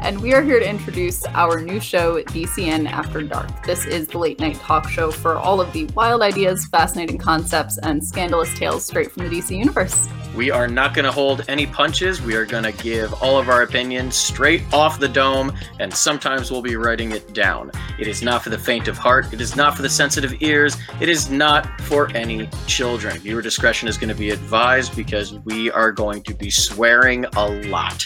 and 0.00 0.20
we 0.20 0.34
are 0.34 0.42
here 0.42 0.58
to 0.58 0.68
introduce 0.68 1.24
our 1.26 1.60
new 1.60 1.78
show, 1.78 2.20
DCN 2.24 2.88
After 2.90 3.22
Dark. 3.22 3.64
This 3.64 3.86
is 3.86 4.08
the 4.08 4.18
late 4.18 4.40
night 4.40 4.56
talk 4.56 4.88
show 4.88 5.12
for 5.12 5.36
all 5.36 5.60
of 5.60 5.72
the 5.72 5.84
wild 5.94 6.20
ideas, 6.22 6.66
fascinating 6.66 7.16
concepts, 7.16 7.78
and 7.78 8.04
scandalous 8.04 8.52
tales 8.58 8.84
straight 8.84 9.12
from 9.12 9.28
the 9.28 9.30
DC 9.30 9.56
universe. 9.56 10.08
We 10.34 10.50
are 10.50 10.66
not 10.66 10.94
going 10.94 11.04
to 11.04 11.12
hold 11.12 11.44
any 11.46 11.64
punches. 11.64 12.20
We 12.20 12.34
are 12.34 12.44
going 12.44 12.64
to 12.64 12.72
give 12.72 13.14
all 13.22 13.38
of 13.38 13.48
our 13.48 13.62
opinions 13.62 14.16
straight 14.16 14.62
off 14.72 14.98
the 14.98 15.08
dome, 15.08 15.52
and 15.78 15.94
sometimes 15.94 16.50
we'll 16.50 16.62
be 16.62 16.74
writing 16.74 17.12
it 17.12 17.32
down. 17.32 17.70
It 18.00 18.08
is 18.08 18.20
not 18.20 18.42
for 18.42 18.50
the 18.50 18.58
faint 18.58 18.88
of 18.88 18.98
heart. 18.98 19.32
It 19.32 19.40
is 19.40 19.54
not 19.54 19.76
for 19.76 19.82
the 19.82 19.88
sensitive 19.88 20.42
ears. 20.42 20.76
It 21.00 21.08
is 21.08 21.30
not 21.30 21.80
for 21.82 22.10
any 22.16 22.48
children. 22.66 23.16
Viewer 23.18 23.42
discretion 23.42 23.86
is 23.86 23.96
going 23.96 24.08
to 24.08 24.14
be 24.14 24.30
advised 24.30 24.96
because 24.96 25.34
we 25.40 25.70
are 25.70 25.92
going 25.92 26.22
to 26.24 26.34
be 26.34 26.50
swearing 26.50 27.26
a 27.36 27.48
lot. 27.68 28.04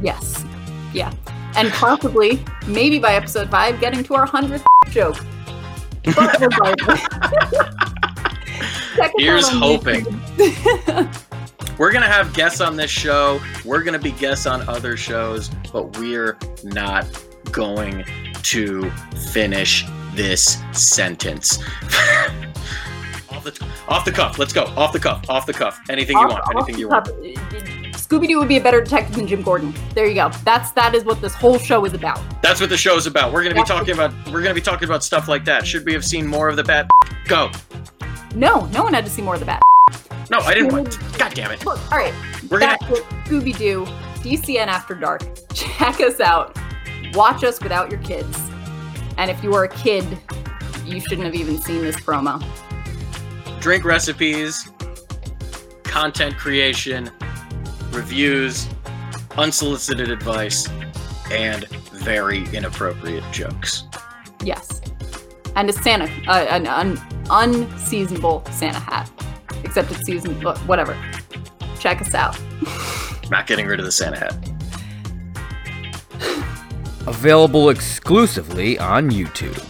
Yes. 0.00 0.44
Yeah. 0.94 1.12
And 1.56 1.70
possibly, 1.72 2.44
maybe 2.68 3.00
by 3.00 3.14
episode 3.14 3.50
five, 3.50 3.80
getting 3.80 4.04
to 4.04 4.14
our 4.14 4.26
hundredth 4.26 4.64
joke. 4.90 5.16
But 6.04 6.40
regardless. 6.40 7.00
Check 8.94 9.10
us 9.10 9.12
Here's 9.16 9.48
hoping. 9.48 10.06
We're 11.78 11.92
going 11.92 12.02
to 12.02 12.08
have 12.08 12.34
guests 12.34 12.60
on 12.60 12.74
this 12.74 12.90
show. 12.90 13.40
We're 13.64 13.84
going 13.84 13.92
to 13.92 14.02
be 14.02 14.10
guests 14.10 14.46
on 14.46 14.68
other 14.68 14.96
shows, 14.96 15.48
but 15.72 15.96
we're 15.96 16.36
not 16.64 17.06
going 17.52 18.04
to 18.42 18.90
finish 19.30 19.84
this 20.14 20.60
sentence. 20.72 21.62
off, 23.30 23.44
the, 23.44 23.66
off 23.86 24.04
the 24.04 24.10
cuff. 24.10 24.40
Let's 24.40 24.52
go. 24.52 24.64
Off 24.76 24.92
the 24.92 24.98
cuff. 24.98 25.24
Off 25.30 25.46
the 25.46 25.52
cuff. 25.52 25.80
Anything 25.88 26.18
you 26.18 26.26
want. 26.26 26.44
Anything 26.52 26.78
you 26.78 26.88
want. 26.88 27.06
Scooby 27.94 28.26
Doo 28.26 28.40
would 28.40 28.48
be 28.48 28.56
a 28.56 28.62
better 28.62 28.80
detective 28.80 29.14
than 29.14 29.28
Jim 29.28 29.42
Gordon. 29.42 29.72
There 29.94 30.06
you 30.06 30.14
go. 30.14 30.30
That's 30.42 30.72
that 30.72 30.96
is 30.96 31.04
what 31.04 31.20
this 31.20 31.34
whole 31.34 31.58
show 31.58 31.84
is 31.84 31.94
about. 31.94 32.20
That's 32.42 32.60
what 32.60 32.70
the 32.70 32.76
show 32.76 32.96
is 32.96 33.06
about. 33.06 33.32
We're 33.32 33.44
going 33.44 33.54
to 33.54 33.60
be 33.60 33.66
talking 33.66 33.94
about 33.94 34.12
we're 34.26 34.42
going 34.42 34.46
to 34.46 34.54
be 34.54 34.60
talking 34.60 34.88
about 34.88 35.04
stuff 35.04 35.28
like 35.28 35.44
that. 35.44 35.64
Should 35.64 35.84
we 35.84 35.92
have 35.92 36.04
seen 36.04 36.26
more 36.26 36.48
of 36.48 36.56
the 36.56 36.64
bat? 36.64 36.88
Go. 37.26 37.52
No, 38.34 38.66
no 38.66 38.82
one 38.82 38.94
had 38.94 39.04
to 39.04 39.10
see 39.10 39.22
more 39.22 39.34
of 39.34 39.40
the 39.40 39.46
bat. 39.46 39.62
No, 40.30 40.38
I 40.38 40.54
didn't 40.54 40.72
want. 40.72 40.98
God 41.18 41.34
damn 41.34 41.50
it. 41.50 41.64
Look, 41.64 41.80
all 41.92 41.98
right. 41.98 42.14
We're 42.50 42.60
gonna- 42.60 42.78
Scooby 42.78 43.56
Doo, 43.56 43.84
DCN 44.22 44.66
After 44.66 44.94
Dark. 44.94 45.22
Check 45.54 46.00
us 46.00 46.20
out. 46.20 46.56
Watch 47.14 47.44
us 47.44 47.60
without 47.62 47.90
your 47.90 48.00
kids. 48.00 48.38
And 49.16 49.30
if 49.30 49.42
you 49.42 49.54
are 49.54 49.64
a 49.64 49.68
kid, 49.68 50.04
you 50.84 51.00
shouldn't 51.00 51.24
have 51.24 51.34
even 51.34 51.60
seen 51.62 51.80
this 51.82 51.96
promo. 51.96 52.42
Drink 53.60 53.84
recipes, 53.84 54.70
content 55.82 56.36
creation, 56.36 57.10
reviews, 57.90 58.68
unsolicited 59.36 60.10
advice, 60.10 60.68
and 61.30 61.66
very 61.92 62.44
inappropriate 62.54 63.24
jokes. 63.32 63.84
Yes. 64.44 64.80
And 65.56 65.68
a 65.68 65.72
Santa, 65.72 66.04
uh, 66.28 66.46
an 66.50 66.66
un- 66.66 67.00
unseasonable 67.30 68.44
Santa 68.52 68.78
hat. 68.78 69.10
Except 69.64 69.90
it's 69.90 70.02
season, 70.04 70.46
uh, 70.46 70.58
whatever. 70.60 70.96
Check 71.78 72.00
us 72.00 72.14
out. 72.14 72.38
Not 73.30 73.46
getting 73.46 73.66
rid 73.66 73.78
of 73.78 73.86
the 73.86 73.92
Santa 73.92 74.18
hat. 74.18 74.34
Available 77.06 77.70
exclusively 77.70 78.78
on 78.78 79.10
YouTube. 79.10 79.64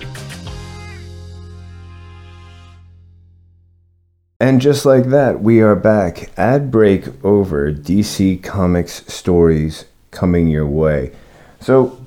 And 4.41 4.61
just 4.61 4.85
like 4.87 5.07
that, 5.07 5.41
we 5.43 5.61
are 5.61 5.75
back. 5.75 6.31
Ad 6.39 6.71
break 6.71 7.25
over. 7.25 7.73
DC 7.73 8.41
Comics 8.43 9.05
stories 9.13 9.85
coming 10.13 10.47
your 10.47 10.67
way. 10.67 11.13
So, 11.61 11.99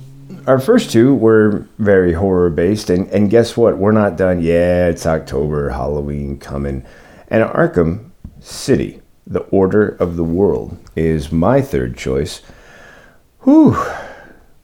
our 0.47 0.59
first 0.59 0.91
two 0.91 1.13
were 1.13 1.67
very 1.77 2.13
horror 2.13 2.49
based, 2.49 2.89
and, 2.89 3.07
and 3.09 3.29
guess 3.29 3.57
what? 3.57 3.77
We're 3.77 3.91
not 3.91 4.15
done. 4.17 4.41
Yeah, 4.41 4.87
it's 4.87 5.05
October, 5.05 5.69
Halloween 5.69 6.37
coming. 6.37 6.85
And 7.31 7.45
Arkham 7.45 8.09
City, 8.41 9.01
the 9.25 9.39
Order 9.43 9.87
of 9.87 10.17
the 10.17 10.23
World, 10.23 10.77
is 10.97 11.31
my 11.31 11.61
third 11.61 11.97
choice. 11.97 12.41
Whew. 13.43 13.81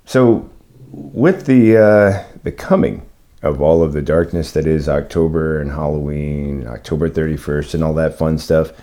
So, 0.03 0.49
with 0.91 1.45
the 1.45 1.77
uh, 1.77 2.23
the 2.43 2.51
coming 2.51 3.09
of 3.41 3.61
all 3.61 3.81
of 3.81 3.93
the 3.93 4.01
darkness 4.01 4.51
that 4.51 4.67
is 4.67 4.89
October 4.89 5.61
and 5.61 5.71
Halloween, 5.71 6.67
October 6.67 7.09
31st, 7.09 7.73
and 7.75 7.83
all 7.85 7.93
that 7.93 8.17
fun 8.17 8.37
stuff, 8.37 8.73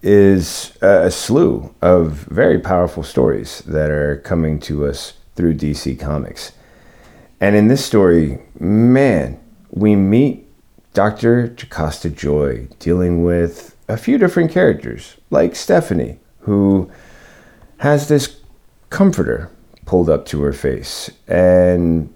is 0.00 0.72
a 0.80 1.10
slew 1.10 1.74
of 1.82 2.12
very 2.30 2.58
powerful 2.58 3.02
stories 3.02 3.60
that 3.66 3.90
are 3.90 4.16
coming 4.24 4.58
to 4.60 4.86
us 4.86 5.12
through 5.36 5.54
DC 5.54 6.00
Comics. 6.00 6.52
And 7.40 7.54
in 7.54 7.68
this 7.68 7.84
story, 7.84 8.40
man, 8.58 9.38
we 9.70 9.96
meet 9.96 10.47
Dr. 10.98 11.46
Jocasta 11.46 12.10
Joy 12.10 12.66
dealing 12.80 13.22
with 13.22 13.76
a 13.86 13.96
few 13.96 14.18
different 14.18 14.50
characters, 14.50 15.16
like 15.30 15.54
Stephanie, 15.54 16.18
who 16.40 16.90
has 17.76 18.08
this 18.08 18.40
comforter 18.90 19.48
pulled 19.86 20.10
up 20.10 20.26
to 20.26 20.42
her 20.42 20.52
face. 20.52 21.08
And 21.28 22.12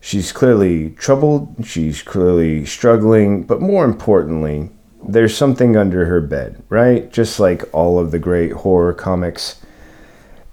she's 0.00 0.32
clearly 0.32 0.90
troubled, 0.98 1.64
she's 1.64 2.02
clearly 2.02 2.66
struggling, 2.66 3.44
but 3.44 3.60
more 3.60 3.84
importantly, 3.84 4.68
there's 5.08 5.36
something 5.36 5.76
under 5.76 6.06
her 6.06 6.20
bed, 6.20 6.60
right? 6.70 7.12
Just 7.12 7.38
like 7.38 7.62
all 7.72 8.00
of 8.00 8.10
the 8.10 8.18
great 8.18 8.50
horror 8.50 8.92
comics. 8.92 9.64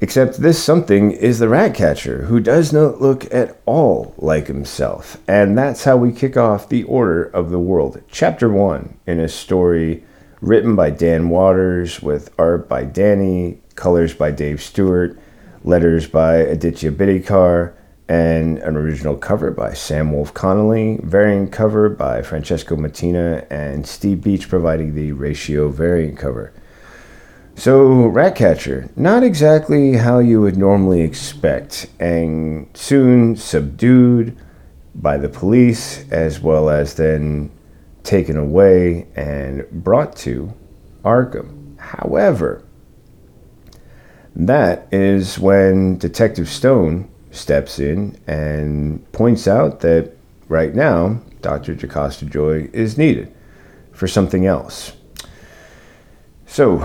Except 0.04 0.42
this 0.42 0.62
something 0.62 1.12
is 1.12 1.40
the 1.40 1.48
Ratcatcher, 1.48 2.24
who 2.24 2.42
does 2.42 2.74
not 2.74 3.00
look 3.00 3.34
at 3.34 3.58
all 3.66 4.14
like 4.18 4.48
himself. 4.48 5.16
And 5.30 5.58
that's 5.58 5.86
how 5.86 5.96
we 5.96 6.12
kick 6.12 6.36
off 6.36 6.68
The 6.68 6.84
Order 6.84 7.24
of 7.24 7.52
the 7.52 7.60
World, 7.60 8.02
Chapter 8.12 8.50
1, 8.50 8.98
in 9.08 9.22
a 9.22 9.30
story 9.30 10.04
written 10.42 10.76
by 10.76 10.90
Dan 10.90 11.30
Watters, 11.30 12.02
with 12.02 12.34
art 12.38 12.68
by 12.68 12.84
Dani, 12.84 13.60
colors 13.76 14.14
by 14.14 14.32
Dave 14.32 14.62
Stewart, 14.62 15.18
letters 15.64 16.06
by 16.06 16.36
Aditya 16.36 16.92
Bidikar, 16.92 17.72
and 18.10 18.58
an 18.58 18.76
original 18.76 19.16
cover 19.16 19.52
by 19.52 19.72
Sam 19.72 20.12
Wolf 20.12 20.34
Connolly, 20.34 21.00
variant 21.02 21.54
cover 21.54 21.88
by 21.88 22.22
Francesco 22.22 22.76
Mattina, 22.76 23.48
and 23.50 23.88
Steve 23.88 24.22
Beach 24.22 24.50
providing 24.50 24.96
the 24.96 25.14
ratio 25.14 25.70
variant 25.70 26.18
cover. 26.18 26.52
So, 27.56 28.08
Ratcatcher, 28.08 28.90
not 28.96 29.24
exactly 29.24 29.94
how 29.94 30.20
you 30.20 30.42
would 30.42 30.58
normally 30.58 31.02
expect, 31.02 31.88
and 32.00 32.68
soon 32.74 33.36
subdued 33.36 34.36
by 34.96 35.18
the 35.18 35.30
police, 35.30 36.10
as 36.12 36.40
well 36.40 36.70
as 36.70 36.96
then 36.96 37.52
taken 38.04 38.38
away 38.38 39.08
and 39.16 39.70
brought 39.72 40.16
to 40.18 40.54
Arkham. 41.06 41.78
However, 41.78 42.64
that 44.36 44.88
is 44.92 45.38
when 45.38 45.98
Detective 46.00 46.50
Stone 46.50 47.08
steps 47.32 47.80
in 47.80 48.18
and 48.28 49.10
points 49.12 49.48
out 49.48 49.80
that 49.82 50.12
right 50.48 50.74
now 50.74 51.22
Dr. 51.42 51.76
Jocasta 51.76 52.26
Joy 52.26 52.70
is 52.74 52.98
needed 52.98 53.34
for 53.92 54.08
something 54.08 54.46
else. 54.46 54.94
So, 56.48 56.80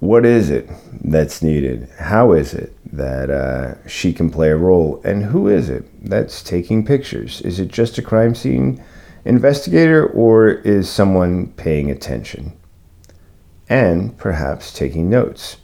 what 0.00 0.24
is 0.24 0.48
it 0.48 0.68
that's 1.02 1.42
needed? 1.42 1.88
How 1.98 2.32
is 2.32 2.54
it 2.54 2.72
that 2.92 3.30
uh, 3.30 3.86
she 3.88 4.12
can 4.12 4.30
play 4.30 4.50
a 4.50 4.56
role? 4.56 5.00
And 5.04 5.24
who 5.24 5.48
is 5.48 5.68
it 5.68 5.84
that's 6.08 6.42
taking 6.42 6.84
pictures? 6.84 7.40
Is 7.40 7.58
it 7.58 7.68
just 7.68 7.98
a 7.98 8.02
crime 8.02 8.34
scene 8.34 8.82
investigator 9.24 10.06
or 10.06 10.48
is 10.50 10.88
someone 10.88 11.48
paying 11.52 11.90
attention? 11.90 12.52
And 13.68 14.16
perhaps 14.16 14.72
taking 14.72 15.10
notes. 15.10 15.56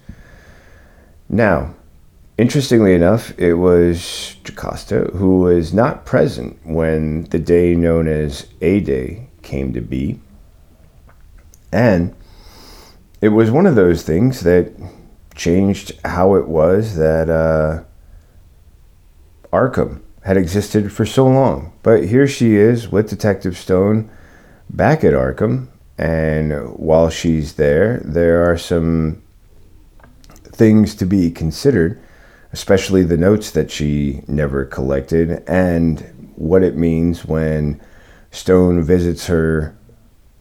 Now, 1.29 1.75
interestingly 2.37 2.93
enough, 2.95 3.39
it 3.39 3.55
was 3.55 4.37
Jocasta 4.45 5.11
who 5.15 5.41
was 5.41 5.73
not 5.73 6.05
present 6.05 6.59
when 6.65 7.25
the 7.25 7.39
day 7.39 7.75
known 7.75 8.09
as 8.09 8.47
A 8.61 8.81
Day 8.81 9.29
came 9.43 9.73
to 9.73 9.81
be. 9.81 10.21
And 11.73 12.15
it 13.25 13.33
was 13.33 13.51
one 13.51 13.65
of 13.65 13.75
those 13.75 14.03
things 14.03 14.41
that 14.41 14.71
changed 15.35 15.99
how 16.05 16.35
it 16.35 16.47
was 16.47 16.97
that 16.97 17.31
uh, 17.31 17.83
Arkham 19.51 20.03
had 20.25 20.37
existed 20.37 20.93
for 20.93 21.07
so 21.07 21.27
long. 21.27 21.73
But 21.83 22.05
here 22.05 22.29
she 22.29 22.57
is 22.57 22.93
with 22.93 23.09
Detective 23.09 23.57
Stone 23.57 24.11
back 24.69 25.03
at 25.05 25.15
Arkham. 25.15 25.69
And 25.97 26.77
while 26.77 27.09
she's 27.09 27.55
there, 27.55 28.03
there 28.05 28.45
are 28.45 28.59
some 28.59 29.23
things 30.43 30.95
to 30.97 31.07
be 31.07 31.31
considered, 31.31 31.99
especially 32.53 33.05
the 33.05 33.17
notes 33.17 33.51
that 33.53 33.71
she 33.71 34.21
never 34.29 34.67
collected 34.67 35.43
and 35.49 36.35
what 36.37 36.63
it 36.63 36.77
means 36.77 37.25
when 37.25 37.81
Stone 38.31 38.83
visits 38.83 39.29
her 39.29 39.75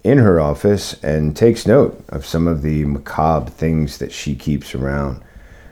in 0.04 0.18
her 0.18 0.40
office 0.40 1.02
and 1.04 1.36
takes 1.36 1.66
note 1.66 2.04
of 2.10 2.26
some 2.26 2.48
of 2.48 2.62
the 2.62 2.86
macabre 2.86 3.50
things 3.50 3.98
that 4.00 4.12
she 4.12 4.36
keeps 4.36 4.76
around. 4.76 5.24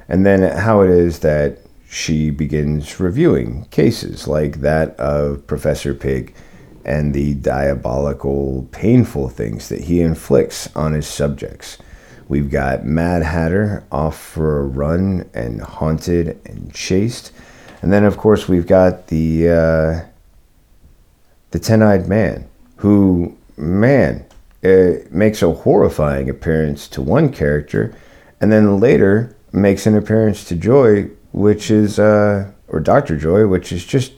And 0.08 0.26
then 0.26 0.42
how 0.58 0.82
it 0.82 0.90
is 0.90 1.20
that 1.20 1.60
she 1.90 2.30
begins 2.30 3.00
reviewing 3.00 3.66
cases 3.66 4.28
like 4.28 4.62
that 4.62 4.96
of 4.98 5.46
Professor 5.48 5.94
Pig 5.94 6.34
and 6.86 7.14
the 7.14 7.34
diabolical, 7.36 8.68
painful 8.72 9.30
things 9.30 9.70
that 9.70 9.82
he 9.82 10.02
inflicts 10.02 10.74
on 10.76 10.94
his 10.94 11.08
subjects. 11.08 11.78
We've 12.28 12.50
got 12.50 12.86
Mad 12.86 13.24
Hatter 13.24 13.84
off 13.92 14.18
for 14.18 14.62
a 14.62 14.66
run 14.66 15.30
and 15.34 15.62
haunted 15.62 16.40
and 16.46 16.74
chased. 16.74 17.34
And 17.82 17.92
then, 17.92 18.06
of 18.06 18.16
course, 18.16 18.48
we've 18.48 18.68
got 18.68 19.08
the 19.08 19.50
uh, 19.50 20.06
the 21.52 21.60
ten-eyed 21.60 22.08
man, 22.08 22.48
who, 22.78 23.36
man, 23.62 24.26
it 24.62 25.12
makes 25.12 25.42
a 25.42 25.52
horrifying 25.52 26.30
appearance 26.30 26.88
to 26.90 27.02
one 27.02 27.32
character, 27.32 27.94
and 28.40 28.52
then 28.52 28.80
later 28.80 29.36
makes 29.52 29.86
an 29.86 29.96
appearance 29.96 30.44
to 30.46 30.56
Joy, 30.56 31.10
which 31.32 31.70
is, 31.72 32.00
uh, 32.00 32.52
or 32.68 32.80
Doctor 32.80 33.18
Joy, 33.18 33.48
which 33.48 33.72
is 33.72 33.86
just 33.86 34.14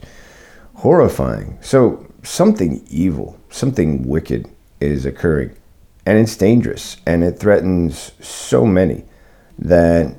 horrifying. 0.76 1.58
So 1.62 2.08
something 2.24 2.86
evil, 2.90 3.40
something 3.50 4.08
wicked 4.08 4.48
is 4.80 5.06
occurring, 5.06 5.56
and 6.06 6.18
it's 6.18 6.36
dangerous, 6.36 6.98
and 7.06 7.24
it 7.24 7.40
threatens 7.40 8.14
so 8.20 8.66
many 8.66 9.06
that 9.60 10.16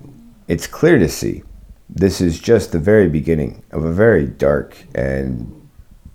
it's 0.48 0.66
clear 0.66 0.98
to 0.98 1.08
see 1.08 1.42
this 1.88 2.20
is 2.20 2.38
just 2.38 2.72
the 2.72 2.78
very 2.78 3.08
beginning 3.08 3.62
of 3.70 3.84
a 3.84 3.92
very 3.92 4.26
dark 4.26 4.76
and 4.94 5.63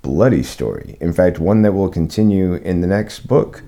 bloody 0.01 0.43
story. 0.43 0.97
In 0.99 1.13
fact, 1.13 1.39
one 1.39 1.61
that 1.63 1.73
will 1.73 1.89
continue 1.89 2.55
in 2.55 2.81
the 2.81 2.87
next 2.87 3.27
book, 3.27 3.63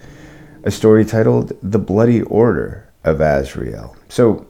a 0.63 0.71
story 0.71 1.05
titled 1.05 1.53
The 1.61 1.79
Bloody 1.79 2.21
Order 2.21 2.87
of 3.03 3.21
Azrael. 3.21 3.95
So, 4.09 4.45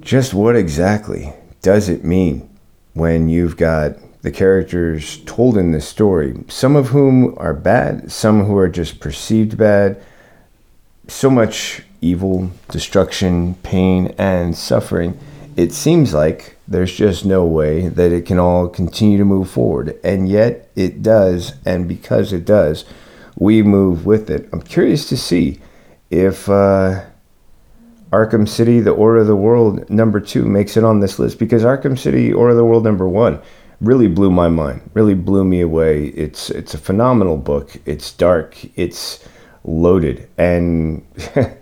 just 0.00 0.34
what 0.34 0.56
exactly 0.56 1.32
does 1.62 1.88
it 1.88 2.04
mean 2.04 2.48
when 2.94 3.28
you've 3.28 3.56
got 3.56 3.96
the 4.22 4.30
characters 4.30 5.18
told 5.24 5.56
in 5.56 5.72
this 5.72 5.88
story, 5.88 6.44
some 6.48 6.76
of 6.76 6.88
whom 6.88 7.34
are 7.38 7.54
bad, 7.54 8.10
some 8.10 8.44
who 8.44 8.56
are 8.56 8.68
just 8.68 9.00
perceived 9.00 9.56
bad, 9.56 10.00
so 11.08 11.28
much 11.28 11.82
evil, 12.00 12.50
destruction, 12.68 13.54
pain, 13.62 14.14
and 14.18 14.56
suffering? 14.56 15.18
It 15.56 15.72
seems 15.72 16.14
like 16.14 16.56
there's 16.66 16.94
just 16.94 17.24
no 17.24 17.44
way 17.44 17.88
that 17.88 18.12
it 18.12 18.26
can 18.26 18.38
all 18.38 18.68
continue 18.68 19.18
to 19.18 19.24
move 19.24 19.50
forward. 19.50 19.98
And 20.02 20.28
yet 20.28 20.70
it 20.74 21.02
does. 21.02 21.54
And 21.66 21.86
because 21.86 22.32
it 22.32 22.44
does, 22.44 22.84
we 23.36 23.62
move 23.62 24.06
with 24.06 24.30
it. 24.30 24.48
I'm 24.52 24.62
curious 24.62 25.08
to 25.08 25.16
see 25.16 25.60
if 26.10 26.48
uh, 26.48 27.04
Arkham 28.10 28.48
City, 28.48 28.80
The 28.80 28.92
Order 28.92 29.20
of 29.20 29.26
the 29.26 29.36
World 29.36 29.88
number 29.90 30.20
two 30.20 30.44
makes 30.44 30.76
it 30.76 30.84
on 30.84 31.00
this 31.00 31.18
list 31.18 31.38
because 31.38 31.62
Arkham 31.62 31.98
City, 31.98 32.32
Order 32.32 32.50
of 32.50 32.56
the 32.56 32.64
World 32.64 32.84
number 32.84 33.08
one 33.08 33.40
really 33.80 34.08
blew 34.08 34.30
my 34.30 34.48
mind, 34.48 34.88
really 34.94 35.14
blew 35.14 35.44
me 35.44 35.60
away. 35.60 36.06
It's, 36.08 36.50
it's 36.50 36.74
a 36.74 36.78
phenomenal 36.78 37.36
book. 37.36 37.76
It's 37.84 38.12
dark, 38.12 38.56
it's 38.78 39.26
loaded, 39.64 40.28
and 40.38 41.04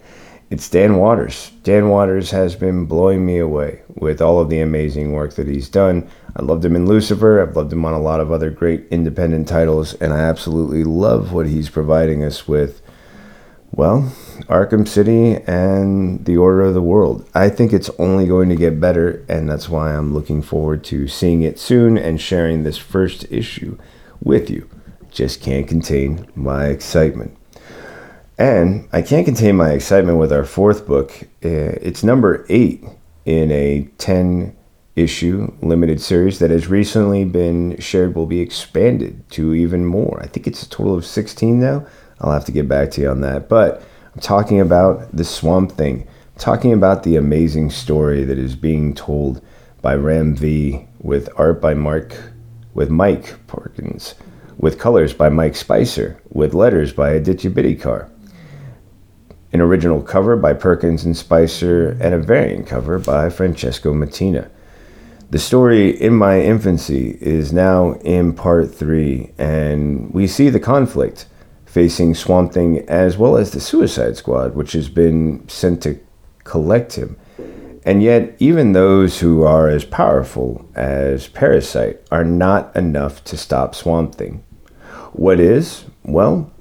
it's 0.51 0.69
Dan 0.69 0.97
Watters. 0.97 1.53
Dan 1.63 1.89
Watters 1.89 2.33
has 2.33 2.57
been 2.57 2.85
blowing 2.85 3.25
me 3.25 3.39
away 3.39 3.83
with 3.95 4.21
all 4.21 4.41
of 4.41 4.51
the 4.51 4.61
amazing 4.61 5.13
work 5.13 5.35
that 5.35 5.47
he's 5.47 5.69
done. 5.69 6.11
I 6.35 6.43
loved 6.43 6.65
him 6.65 6.75
in 6.75 6.87
Lucifer. 6.87 7.41
I've 7.41 7.57
loved 7.57 7.73
him 7.73 7.85
on 7.85 7.95
a 7.95 8.01
lot 8.01 8.19
of 8.19 8.33
other 8.33 8.51
great 8.51 8.89
independent 8.91 9.47
titles, 9.47 9.95
and 9.95 10.13
I 10.13 10.19
absolutely 10.19 10.83
love 10.83 11.33
what 11.33 11.47
he's 11.47 11.71
providing 11.71 12.25
us 12.25 12.49
with. 12.49 12.83
Well, 13.71 14.13
Arkham 14.49 14.89
City 14.89 15.37
and 15.47 16.25
The 16.25 16.37
Order 16.37 16.63
of 16.63 16.75
the 16.75 16.83
World. 16.83 17.29
I 17.33 17.49
think 17.49 17.73
it's 17.73 17.91
only 18.01 18.27
going 18.27 18.49
to 18.49 18.57
get 18.57 18.81
better, 18.81 19.25
and 19.29 19.49
that's 19.49 19.69
why 19.69 19.95
I'm 19.95 20.13
looking 20.13 20.43
forward 20.43 20.83
to 20.85 21.07
seeing 21.07 21.43
it 21.43 21.61
soon 21.61 21.97
and 21.97 22.21
sharing 22.21 22.65
this 22.65 22.77
first 22.77 23.25
issue 23.31 23.79
with 24.21 24.51
you. 24.51 24.69
Just 25.13 25.41
can't 25.41 25.69
contain 25.69 26.27
my 26.35 26.67
excitement. 26.67 27.37
And 28.41 28.89
I 28.91 29.03
can't 29.03 29.27
contain 29.27 29.57
my 29.57 29.73
excitement 29.73 30.17
with 30.17 30.33
our 30.33 30.47
fourth 30.47 30.87
book. 30.87 31.13
Uh, 31.45 31.77
It's 31.83 32.03
number 32.03 32.47
eight 32.49 32.83
in 33.27 33.53
a 33.53 33.87
10 33.99 34.57
issue 34.97 35.53
limited 35.61 36.01
series 36.01 36.39
that 36.39 36.51
has 36.51 36.67
recently 36.67 37.27
been 37.27 37.79
shared, 37.79 38.15
will 38.15 38.25
be 38.25 38.41
expanded 38.41 39.29
to 39.33 39.55
even 39.55 39.85
more. 39.85 40.19
I 40.23 40.27
think 40.27 40.47
it's 40.47 40.63
a 40.63 40.71
total 40.71 40.95
of 40.95 41.05
16 41.05 41.61
now. 41.61 41.85
I'll 42.19 42.33
have 42.33 42.47
to 42.47 42.53
get 42.53 42.67
back 42.67 42.91
to 42.93 43.03
you 43.03 43.11
on 43.11 43.21
that. 43.21 43.51
But 43.51 43.83
I'm 44.15 44.23
talking 44.23 44.59
about 44.59 45.15
the 45.15 45.25
Swamp 45.25 45.73
Thing, 45.73 46.09
talking 46.39 46.73
about 46.73 47.03
the 47.03 47.17
amazing 47.17 47.69
story 47.69 48.25
that 48.25 48.39
is 48.39 48.57
being 48.57 48.95
told 48.95 49.43
by 49.83 49.95
Ram 49.97 50.35
V 50.35 50.87
with 50.99 51.29
art 51.37 51.61
by 51.61 51.75
Mark, 51.75 52.17
with 52.73 52.89
Mike 52.89 53.35
Perkins, 53.47 54.15
with 54.57 54.79
colors 54.79 55.13
by 55.13 55.29
Mike 55.29 55.57
Spicer, 55.57 56.19
with 56.31 56.55
letters 56.55 56.95
by 56.95 57.11
Aditya 57.11 57.51
Bidikar 57.51 58.09
an 59.53 59.61
original 59.61 60.03
cover 60.03 60.37
by 60.37 60.53
Perkins 60.53 61.05
and 61.05 61.17
Spicer, 61.17 61.97
and 62.01 62.15
a 62.15 62.19
variant 62.19 62.67
cover 62.67 62.99
by 62.99 63.29
Francesco 63.31 63.93
Mattina. 63.93 64.49
The 65.31 65.39
story 65.39 65.91
In 65.91 66.15
My 66.15 66.41
Infancy 66.41 67.17
is 67.21 67.53
now 67.53 67.93
in 68.01 68.33
part 68.33 68.75
three, 68.75 69.33
and 69.39 70.13
we 70.13 70.27
see 70.27 70.51
the 70.51 70.59
conflict 70.61 71.27
facing 71.67 72.15
Swamp 72.17 72.53
Thing 72.53 72.81
as 72.89 73.17
well 73.17 73.37
as 73.37 73.53
the 73.53 73.61
Suicide 73.61 74.17
Squad, 74.17 74.57
which 74.57 74.73
has 74.73 74.89
been 74.89 75.49
sent 75.49 75.83
to 75.85 76.01
collect 76.43 76.95
him. 76.95 77.17
And 77.85 78.03
yet, 78.03 78.35
even 78.41 78.73
those 78.73 79.21
who 79.21 79.45
are 79.45 79.69
as 79.69 79.85
powerful 79.85 80.69
as 80.75 81.29
Parasite 81.29 82.01
are 82.11 82.25
not 82.25 82.75
enough 82.77 83.23
to 83.25 83.37
stop 83.37 83.75
Swamp 83.75 84.17
Thing. 84.17 84.45
What 85.13 85.41
is? 85.41 85.85
Well, 86.05 86.53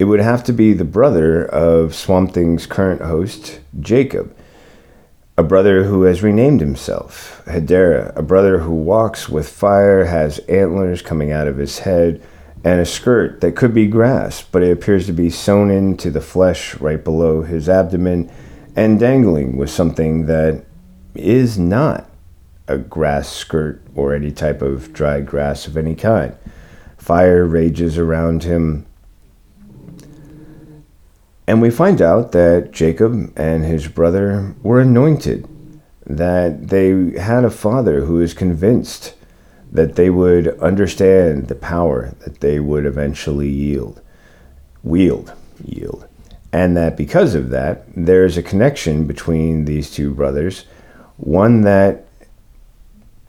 it 0.00 0.04
would 0.04 0.20
have 0.20 0.42
to 0.42 0.52
be 0.54 0.72
the 0.72 0.82
brother 0.82 1.44
of 1.44 1.94
Swamp 1.94 2.32
Thing's 2.32 2.64
current 2.64 3.02
host, 3.02 3.60
Jacob. 3.78 4.34
A 5.36 5.42
brother 5.42 5.84
who 5.84 6.04
has 6.04 6.22
renamed 6.22 6.62
himself, 6.62 7.42
Hedera. 7.44 8.16
A 8.16 8.22
brother 8.22 8.60
who 8.60 8.72
walks 8.72 9.28
with 9.28 9.46
fire, 9.46 10.06
has 10.06 10.38
antlers 10.40 11.02
coming 11.02 11.32
out 11.32 11.46
of 11.46 11.58
his 11.58 11.80
head, 11.80 12.22
and 12.64 12.80
a 12.80 12.86
skirt 12.86 13.42
that 13.42 13.56
could 13.56 13.74
be 13.74 13.86
grass, 13.86 14.40
but 14.40 14.62
it 14.62 14.72
appears 14.72 15.04
to 15.04 15.12
be 15.12 15.28
sewn 15.28 15.70
into 15.70 16.10
the 16.10 16.22
flesh 16.22 16.74
right 16.76 17.04
below 17.04 17.42
his 17.42 17.68
abdomen 17.68 18.32
and 18.74 18.98
dangling 18.98 19.58
with 19.58 19.68
something 19.68 20.24
that 20.24 20.64
is 21.14 21.58
not 21.58 22.08
a 22.68 22.78
grass 22.78 23.28
skirt 23.28 23.82
or 23.94 24.14
any 24.14 24.30
type 24.30 24.62
of 24.62 24.94
dried 24.94 25.26
grass 25.26 25.66
of 25.66 25.76
any 25.76 25.94
kind. 25.94 26.34
Fire 26.96 27.44
rages 27.44 27.98
around 27.98 28.44
him. 28.44 28.86
And 31.50 31.60
we 31.60 31.70
find 31.70 32.00
out 32.00 32.30
that 32.30 32.70
Jacob 32.70 33.32
and 33.36 33.64
his 33.64 33.88
brother 33.88 34.54
were 34.62 34.78
anointed, 34.78 35.48
that 36.06 36.68
they 36.68 37.18
had 37.18 37.44
a 37.44 37.50
father 37.50 38.04
who 38.04 38.20
is 38.20 38.34
convinced 38.34 39.14
that 39.72 39.96
they 39.96 40.10
would 40.10 40.56
understand 40.60 41.48
the 41.48 41.56
power 41.56 42.14
that 42.20 42.38
they 42.38 42.60
would 42.60 42.86
eventually 42.86 43.48
yield, 43.48 44.00
wield, 44.84 45.32
yield. 45.64 46.06
And 46.52 46.76
that 46.76 46.96
because 46.96 47.34
of 47.34 47.50
that, 47.50 47.82
there's 47.96 48.36
a 48.36 48.44
connection 48.44 49.08
between 49.08 49.64
these 49.64 49.90
two 49.90 50.14
brothers, 50.14 50.66
one 51.16 51.62
that 51.62 52.06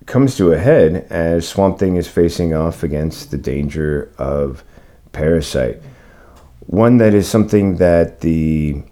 comes 0.06 0.38
to 0.38 0.52
a 0.52 0.60
head 0.60 1.08
as 1.10 1.50
Swamp 1.50 1.80
Thing 1.80 1.96
is 1.96 2.08
facing 2.08 2.54
off 2.54 2.84
against 2.84 3.32
the 3.32 3.40
danger 3.40 4.14
of 4.20 4.64
Parasite. 5.12 5.82
One 6.72 7.00
that 7.00 7.14
is 7.14 7.28
something 7.28 7.76
that 7.78 8.22
the 8.22 8.84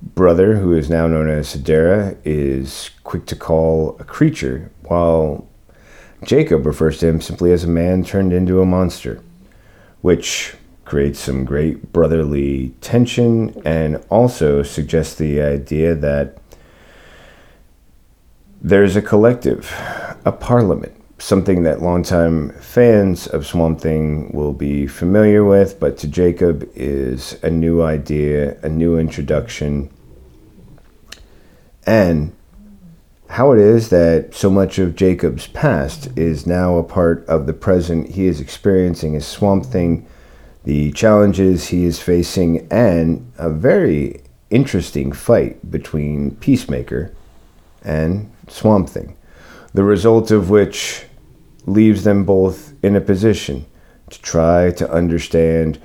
brother, 0.00 0.58
who 0.58 0.72
is 0.72 0.88
now 0.88 1.08
known 1.08 1.28
as 1.28 1.56
Hedera, 1.56 2.16
is 2.24 2.92
quick 3.02 3.26
to 3.26 3.34
call 3.34 3.96
a 3.98 4.04
creature, 4.04 4.70
while 4.84 5.48
Jacob 6.22 6.64
refers 6.64 6.98
to 6.98 7.08
him 7.08 7.20
simply 7.20 7.50
as 7.50 7.64
a 7.64 7.68
man 7.68 8.04
turned 8.04 8.32
into 8.32 8.60
a 8.60 8.64
monster, 8.64 9.20
which 10.00 10.54
creates 10.84 11.18
some 11.18 11.44
great 11.44 11.92
brotherly 11.92 12.68
tension 12.80 13.60
and 13.64 14.04
also 14.08 14.62
suggests 14.62 15.16
the 15.16 15.42
idea 15.42 15.92
that 15.92 16.38
there's 18.62 18.94
a 18.94 19.02
collective, 19.02 19.74
a 20.24 20.30
parliament, 20.30 20.94
something 21.24 21.62
that 21.62 21.80
longtime 21.80 22.50
fans 22.60 23.26
of 23.26 23.46
Swamp 23.46 23.80
Thing 23.80 24.30
will 24.34 24.52
be 24.52 24.86
familiar 24.86 25.42
with, 25.42 25.80
but 25.80 25.96
to 25.96 26.06
Jacob 26.06 26.70
is 26.74 27.42
a 27.42 27.48
new 27.48 27.80
idea, 27.80 28.60
a 28.60 28.68
new 28.68 28.98
introduction, 28.98 29.88
and 31.86 32.30
how 33.30 33.52
it 33.52 33.58
is 33.58 33.88
that 33.88 34.34
so 34.34 34.50
much 34.50 34.78
of 34.78 34.94
Jacob's 34.94 35.46
past 35.46 36.10
is 36.14 36.46
now 36.46 36.76
a 36.76 36.82
part 36.82 37.26
of 37.26 37.46
the 37.46 37.54
present 37.54 38.10
he 38.10 38.26
is 38.26 38.38
experiencing 38.38 39.16
as 39.16 39.26
Swamp 39.26 39.64
Thing, 39.64 40.06
the 40.64 40.92
challenges 40.92 41.68
he 41.68 41.86
is 41.86 41.98
facing, 41.98 42.70
and 42.70 43.32
a 43.38 43.48
very 43.48 44.20
interesting 44.50 45.10
fight 45.10 45.70
between 45.70 46.32
Peacemaker 46.32 47.14
and 47.82 48.30
Swamp 48.46 48.90
Thing. 48.90 49.16
The 49.72 49.84
result 49.84 50.30
of 50.30 50.50
which 50.50 51.06
leaves 51.66 52.04
them 52.04 52.24
both 52.24 52.74
in 52.82 52.96
a 52.96 53.00
position 53.00 53.66
to 54.10 54.20
try 54.20 54.70
to 54.70 54.90
understand 54.90 55.80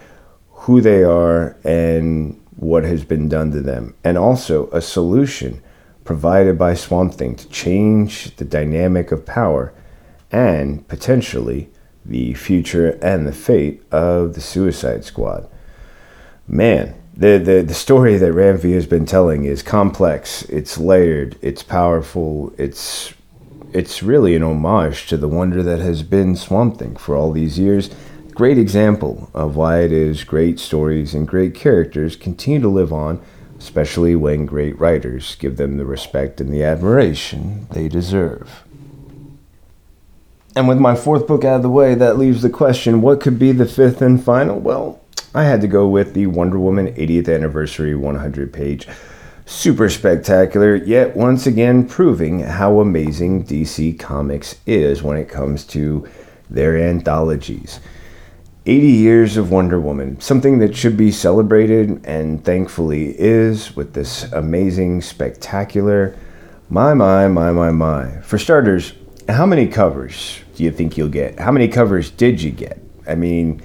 who 0.49 0.81
they 0.81 1.03
are 1.03 1.55
and 1.63 2.39
what 2.55 2.83
has 2.83 3.05
been 3.05 3.29
done 3.29 3.51
to 3.51 3.61
them, 3.61 3.95
and 4.03 4.17
also 4.17 4.69
a 4.71 4.81
solution 4.81 5.61
provided 6.03 6.57
by 6.57 6.73
Swamp 6.73 7.13
Thing 7.13 7.35
to 7.35 7.47
change 7.49 8.35
the 8.35 8.45
dynamic 8.45 9.11
of 9.11 9.25
power 9.25 9.73
and 10.31 10.85
potentially 10.87 11.69
the 12.05 12.33
future 12.33 12.97
and 13.01 13.25
the 13.25 13.31
fate 13.31 13.81
of 13.91 14.33
the 14.33 14.41
Suicide 14.41 15.05
Squad. 15.05 15.49
Man, 16.47 16.95
the, 17.15 17.37
the, 17.37 17.61
the 17.61 17.73
story 17.73 18.17
that 18.17 18.33
Ram 18.33 18.57
V 18.57 18.71
has 18.71 18.87
been 18.87 19.05
telling 19.05 19.45
is 19.45 19.61
complex, 19.61 20.43
it's 20.43 20.77
layered, 20.77 21.37
it's 21.41 21.63
powerful, 21.63 22.53
it's 22.57 23.13
it's 23.71 24.01
really 24.01 24.35
an 24.35 24.43
homage 24.43 25.07
to 25.07 25.17
the 25.17 25.27
wonder 25.27 25.61
that 25.61 25.79
has 25.79 26.01
been 26.01 26.35
Swamp 26.35 26.77
Thing 26.77 26.95
for 26.95 27.15
all 27.15 27.31
these 27.31 27.59
years. 27.59 27.89
Great 28.31 28.57
example 28.57 29.29
of 29.33 29.55
why 29.55 29.81
it 29.81 29.91
is 29.91 30.23
great 30.23 30.59
stories 30.59 31.13
and 31.13 31.27
great 31.27 31.53
characters 31.53 32.15
continue 32.15 32.61
to 32.61 32.69
live 32.69 32.91
on, 32.91 33.21
especially 33.59 34.15
when 34.15 34.45
great 34.45 34.79
writers 34.79 35.35
give 35.35 35.57
them 35.57 35.77
the 35.77 35.85
respect 35.85 36.41
and 36.41 36.51
the 36.51 36.63
admiration 36.63 37.67
they 37.71 37.87
deserve. 37.87 38.63
And 40.55 40.67
with 40.67 40.79
my 40.79 40.95
fourth 40.95 41.27
book 41.27 41.45
out 41.45 41.57
of 41.57 41.61
the 41.61 41.69
way, 41.69 41.93
that 41.93 42.17
leaves 42.17 42.41
the 42.41 42.49
question 42.49 43.01
what 43.01 43.21
could 43.21 43.37
be 43.37 43.51
the 43.51 43.65
fifth 43.65 44.01
and 44.01 44.23
final? 44.23 44.59
Well, 44.59 44.99
I 45.35 45.43
had 45.43 45.61
to 45.61 45.67
go 45.67 45.87
with 45.87 46.15
the 46.15 46.25
Wonder 46.25 46.57
Woman 46.57 46.87
80th 46.95 47.33
Anniversary 47.33 47.95
100 47.95 48.51
page. 48.51 48.87
Super 49.49 49.89
spectacular, 49.89 50.75
yet 50.75 51.17
once 51.17 51.47
again 51.47 51.87
proving 51.87 52.41
how 52.41 52.79
amazing 52.79 53.45
DC 53.45 53.97
Comics 53.97 54.57
is 54.67 55.01
when 55.01 55.17
it 55.17 55.27
comes 55.27 55.65
to 55.65 56.07
their 56.51 56.77
anthologies. 56.77 57.79
80 58.67 58.87
years 58.87 59.37
of 59.37 59.49
Wonder 59.49 59.79
Woman, 59.79 60.21
something 60.21 60.59
that 60.59 60.75
should 60.75 60.95
be 60.95 61.11
celebrated 61.11 61.99
and 62.05 62.45
thankfully 62.45 63.19
is 63.19 63.75
with 63.75 63.93
this 63.93 64.31
amazing, 64.33 65.01
spectacular. 65.01 66.15
My, 66.69 66.93
my, 66.93 67.27
my, 67.27 67.51
my, 67.51 67.71
my. 67.71 68.21
For 68.21 68.37
starters, 68.37 68.93
how 69.27 69.47
many 69.47 69.67
covers 69.67 70.41
do 70.55 70.63
you 70.63 70.71
think 70.71 70.95
you'll 70.95 71.09
get? 71.09 71.39
How 71.39 71.51
many 71.51 71.67
covers 71.67 72.11
did 72.11 72.39
you 72.39 72.51
get? 72.51 72.79
I 73.07 73.15
mean, 73.15 73.63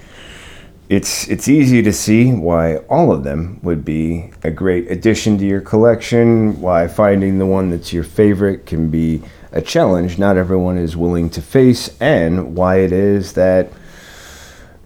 it's 0.88 1.28
it's 1.28 1.48
easy 1.48 1.82
to 1.82 1.92
see 1.92 2.32
why 2.32 2.76
all 2.88 3.10
of 3.10 3.24
them 3.24 3.58
would 3.62 3.84
be 3.84 4.30
a 4.42 4.50
great 4.50 4.90
addition 4.90 5.38
to 5.38 5.46
your 5.46 5.62
collection. 5.62 6.60
Why 6.60 6.88
finding 6.88 7.38
the 7.38 7.46
one 7.46 7.70
that's 7.70 7.92
your 7.92 8.04
favorite 8.04 8.66
can 8.66 8.90
be 8.90 9.22
a 9.52 9.62
challenge 9.62 10.18
not 10.18 10.36
everyone 10.36 10.76
is 10.76 10.96
willing 10.96 11.30
to 11.30 11.40
face, 11.40 11.96
and 12.00 12.54
why 12.54 12.80
it 12.80 12.92
is 12.92 13.32
that 13.32 13.70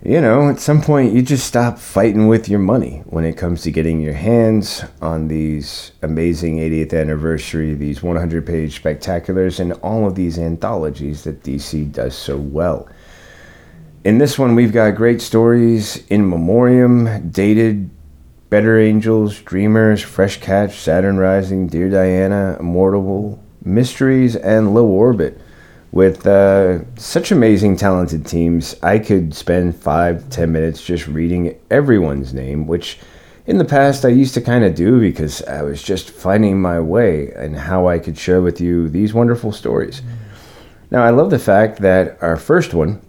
you 0.04 0.20
know 0.20 0.48
at 0.48 0.60
some 0.60 0.80
point 0.80 1.14
you 1.14 1.20
just 1.20 1.46
stop 1.46 1.80
fighting 1.80 2.28
with 2.28 2.48
your 2.48 2.60
money 2.60 3.02
when 3.06 3.24
it 3.24 3.36
comes 3.36 3.62
to 3.62 3.72
getting 3.72 4.00
your 4.00 4.14
hands 4.14 4.84
on 5.02 5.26
these 5.26 5.90
amazing 6.02 6.58
80th 6.58 6.94
anniversary, 6.94 7.74
these 7.74 8.04
100 8.04 8.46
page 8.46 8.80
spectaculars, 8.80 9.58
and 9.58 9.72
all 9.82 10.06
of 10.06 10.14
these 10.14 10.38
anthologies 10.38 11.24
that 11.24 11.42
DC 11.42 11.90
does 11.90 12.14
so 12.16 12.36
well. 12.36 12.88
In 14.04 14.18
this 14.18 14.38
one, 14.38 14.54
we've 14.54 14.72
got 14.72 14.94
great 14.94 15.20
stories 15.20 16.06
in 16.06 16.30
memoriam, 16.30 17.30
dated, 17.30 17.90
Better 18.48 18.78
Angels, 18.78 19.40
Dreamers, 19.40 20.00
Fresh 20.00 20.40
Catch, 20.40 20.78
Saturn 20.78 21.18
Rising, 21.18 21.66
Dear 21.66 21.90
Diana, 21.90 22.56
Immortal, 22.60 23.42
Mysteries, 23.64 24.36
and 24.36 24.72
Low 24.72 24.86
Orbit. 24.86 25.40
With 25.90 26.28
uh, 26.28 26.84
such 26.94 27.32
amazing, 27.32 27.76
talented 27.76 28.24
teams, 28.24 28.76
I 28.84 29.00
could 29.00 29.34
spend 29.34 29.74
five, 29.74 30.30
ten 30.30 30.52
minutes 30.52 30.84
just 30.84 31.08
reading 31.08 31.58
everyone's 31.68 32.32
name, 32.32 32.68
which 32.68 33.00
in 33.46 33.58
the 33.58 33.64
past 33.64 34.04
I 34.04 34.10
used 34.10 34.34
to 34.34 34.40
kind 34.40 34.62
of 34.64 34.76
do 34.76 35.00
because 35.00 35.42
I 35.42 35.62
was 35.62 35.82
just 35.82 36.10
finding 36.10 36.62
my 36.62 36.78
way 36.78 37.32
and 37.32 37.56
how 37.56 37.88
I 37.88 37.98
could 37.98 38.16
share 38.16 38.42
with 38.42 38.60
you 38.60 38.88
these 38.88 39.12
wonderful 39.12 39.50
stories. 39.50 40.02
Now, 40.88 41.02
I 41.02 41.10
love 41.10 41.30
the 41.30 41.38
fact 41.38 41.80
that 41.80 42.16
our 42.22 42.36
first 42.36 42.72
one, 42.74 43.02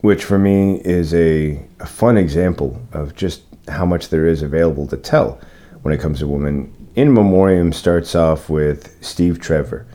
which 0.00 0.24
for 0.24 0.38
me 0.38 0.80
is 0.84 1.12
a, 1.14 1.60
a, 1.80 1.86
fun 1.86 2.16
example 2.16 2.80
of 2.92 3.14
just 3.14 3.42
how 3.68 3.84
much 3.84 4.08
there 4.08 4.26
is 4.26 4.42
available 4.42 4.86
to 4.86 4.96
tell 4.96 5.40
when 5.82 5.92
it 5.92 6.00
comes 6.00 6.20
to 6.20 6.28
women. 6.28 6.72
In 6.94 7.12
Memoriam 7.12 7.72
starts 7.72 8.14
off 8.14 8.48
with 8.48 8.96
Steve 9.02 9.40
Trevor 9.40 9.86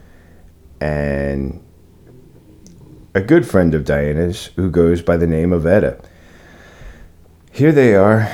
and 0.82 1.64
a 3.16 3.22
good 3.22 3.48
friend 3.48 3.74
of 3.74 3.86
Diana's 3.86 4.48
who 4.56 4.70
goes 4.70 5.02
by 5.02 5.18
the 5.18 5.28
name 5.28 5.54
of 5.54 5.66
Etta. 5.66 6.00
Here 7.52 7.72
they 7.72 7.96
are, 7.96 8.32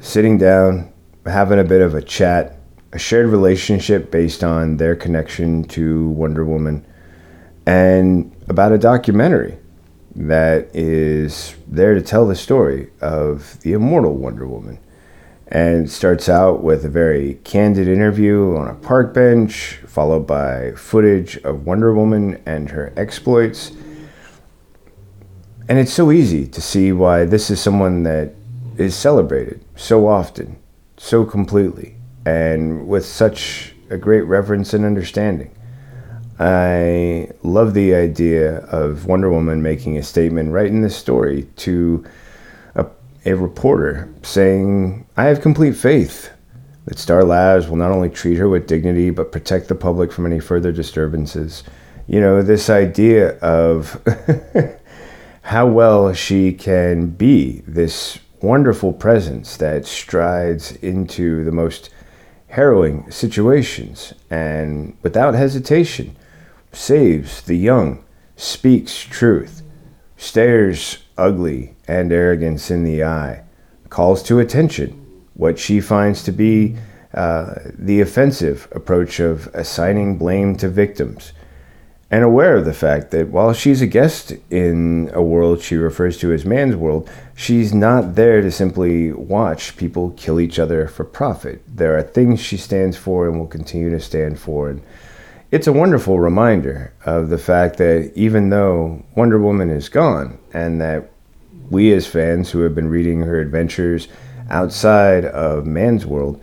sitting 0.00 0.38
down, 0.38 0.92
having 1.26 1.58
a 1.58 1.64
bit 1.64 1.80
of 1.80 1.94
a 1.94 2.02
chat, 2.02 2.58
a 2.92 2.98
shared 2.98 3.26
relationship 3.26 4.10
based 4.10 4.44
on 4.44 4.76
their 4.76 4.94
connection 4.94 5.64
to 5.64 6.08
Wonder 6.10 6.44
Woman, 6.44 6.86
and 7.66 8.34
about 8.48 8.72
a 8.72 8.78
documentary 8.78 9.58
that 10.16 10.68
is 10.74 11.54
there 11.66 11.94
to 11.94 12.02
tell 12.02 12.26
the 12.26 12.36
story 12.36 12.90
of 13.00 13.60
the 13.60 13.72
immortal 13.72 14.14
Wonder 14.14 14.46
Woman. 14.46 14.78
And 15.48 15.90
starts 15.90 16.28
out 16.28 16.62
with 16.62 16.84
a 16.84 16.88
very 16.88 17.34
candid 17.44 17.86
interview 17.86 18.56
on 18.56 18.68
a 18.68 18.74
park 18.74 19.12
bench, 19.12 19.78
followed 19.86 20.26
by 20.26 20.72
footage 20.72 21.36
of 21.38 21.66
Wonder 21.66 21.94
Woman 21.94 22.42
and 22.46 22.70
her 22.70 22.92
exploits. 22.96 23.70
And 25.68 25.78
it's 25.78 25.92
so 25.92 26.10
easy 26.10 26.46
to 26.46 26.60
see 26.60 26.92
why 26.92 27.24
this 27.24 27.50
is 27.50 27.60
someone 27.60 28.02
that 28.04 28.34
is 28.76 28.94
celebrated 28.94 29.64
so 29.76 30.08
often, 30.08 30.56
so 30.96 31.24
completely, 31.24 31.96
and 32.26 32.88
with 32.88 33.04
such 33.04 33.74
a 33.90 33.98
great 33.98 34.22
reverence 34.22 34.74
and 34.74 34.84
understanding. 34.84 35.54
I 36.38 37.30
love 37.44 37.74
the 37.74 37.94
idea 37.94 38.58
of 38.66 39.06
Wonder 39.06 39.30
Woman 39.30 39.62
making 39.62 39.96
a 39.96 40.02
statement 40.02 40.50
right 40.50 40.66
in 40.66 40.82
this 40.82 40.96
story 40.96 41.46
to 41.56 42.04
a, 42.74 42.86
a, 43.24 43.34
reporter 43.34 44.12
saying, 44.22 45.06
I 45.16 45.24
have 45.24 45.40
complete 45.40 45.76
faith 45.76 46.30
that 46.86 46.98
Star 46.98 47.22
Labs 47.22 47.68
will 47.68 47.76
not 47.76 47.92
only 47.92 48.10
treat 48.10 48.36
her 48.38 48.48
with 48.48 48.66
dignity 48.66 49.10
but 49.10 49.30
protect 49.30 49.68
the 49.68 49.76
public 49.76 50.10
from 50.10 50.26
any 50.26 50.40
further 50.40 50.72
disturbances. 50.72 51.62
You 52.08 52.20
know, 52.20 52.42
this 52.42 52.68
idea 52.68 53.38
of 53.38 54.02
how 55.42 55.68
well 55.68 56.12
she 56.14 56.52
can 56.52 57.10
be 57.10 57.62
this 57.66 58.18
wonderful 58.42 58.92
presence 58.92 59.56
that 59.58 59.86
strides 59.86 60.72
into 60.76 61.44
the 61.44 61.52
most 61.52 61.90
harrowing 62.48 63.08
situations 63.10 64.14
and 64.30 64.96
without 65.02 65.34
hesitation 65.34 66.16
saves 66.76 67.42
the 67.42 67.56
young, 67.56 68.04
speaks 68.36 69.02
truth, 69.02 69.62
stares 70.16 70.98
ugly 71.16 71.76
and 71.86 72.12
arrogance 72.12 72.70
in 72.70 72.84
the 72.84 73.04
eye, 73.04 73.42
calls 73.88 74.22
to 74.22 74.38
attention 74.38 75.00
what 75.34 75.58
she 75.58 75.80
finds 75.80 76.22
to 76.22 76.32
be 76.32 76.76
uh, 77.12 77.54
the 77.78 78.00
offensive 78.00 78.68
approach 78.72 79.20
of 79.20 79.46
assigning 79.54 80.18
blame 80.18 80.56
to 80.56 80.68
victims, 80.68 81.32
and 82.10 82.22
aware 82.22 82.56
of 82.56 82.64
the 82.64 82.74
fact 82.74 83.10
that 83.10 83.28
while 83.28 83.52
she's 83.52 83.80
a 83.80 83.86
guest 83.86 84.32
in 84.50 85.10
a 85.14 85.22
world 85.22 85.60
she 85.60 85.76
refers 85.76 86.18
to 86.18 86.32
as 86.32 86.44
man's 86.44 86.76
world, 86.76 87.08
she's 87.34 87.72
not 87.74 88.14
there 88.14 88.40
to 88.40 88.50
simply 88.50 89.12
watch 89.12 89.76
people 89.76 90.10
kill 90.16 90.38
each 90.38 90.58
other 90.58 90.86
for 90.86 91.04
profit. 91.04 91.62
There 91.66 91.96
are 91.96 92.02
things 92.02 92.40
she 92.40 92.56
stands 92.56 92.96
for 92.96 93.28
and 93.28 93.38
will 93.38 93.46
continue 93.46 93.90
to 93.90 94.00
stand 94.00 94.38
for. 94.38 94.68
And 94.68 94.82
it's 95.54 95.68
a 95.68 95.72
wonderful 95.72 96.18
reminder 96.18 96.92
of 97.06 97.28
the 97.28 97.38
fact 97.38 97.76
that 97.76 98.10
even 98.16 98.50
though 98.50 99.00
Wonder 99.14 99.38
Woman 99.38 99.70
is 99.70 99.88
gone, 99.88 100.36
and 100.52 100.80
that 100.80 101.12
we 101.70 101.92
as 101.92 102.08
fans 102.08 102.50
who 102.50 102.62
have 102.62 102.74
been 102.74 102.88
reading 102.88 103.20
her 103.20 103.40
adventures 103.40 104.08
outside 104.50 105.24
of 105.24 105.64
man's 105.64 106.04
world 106.04 106.42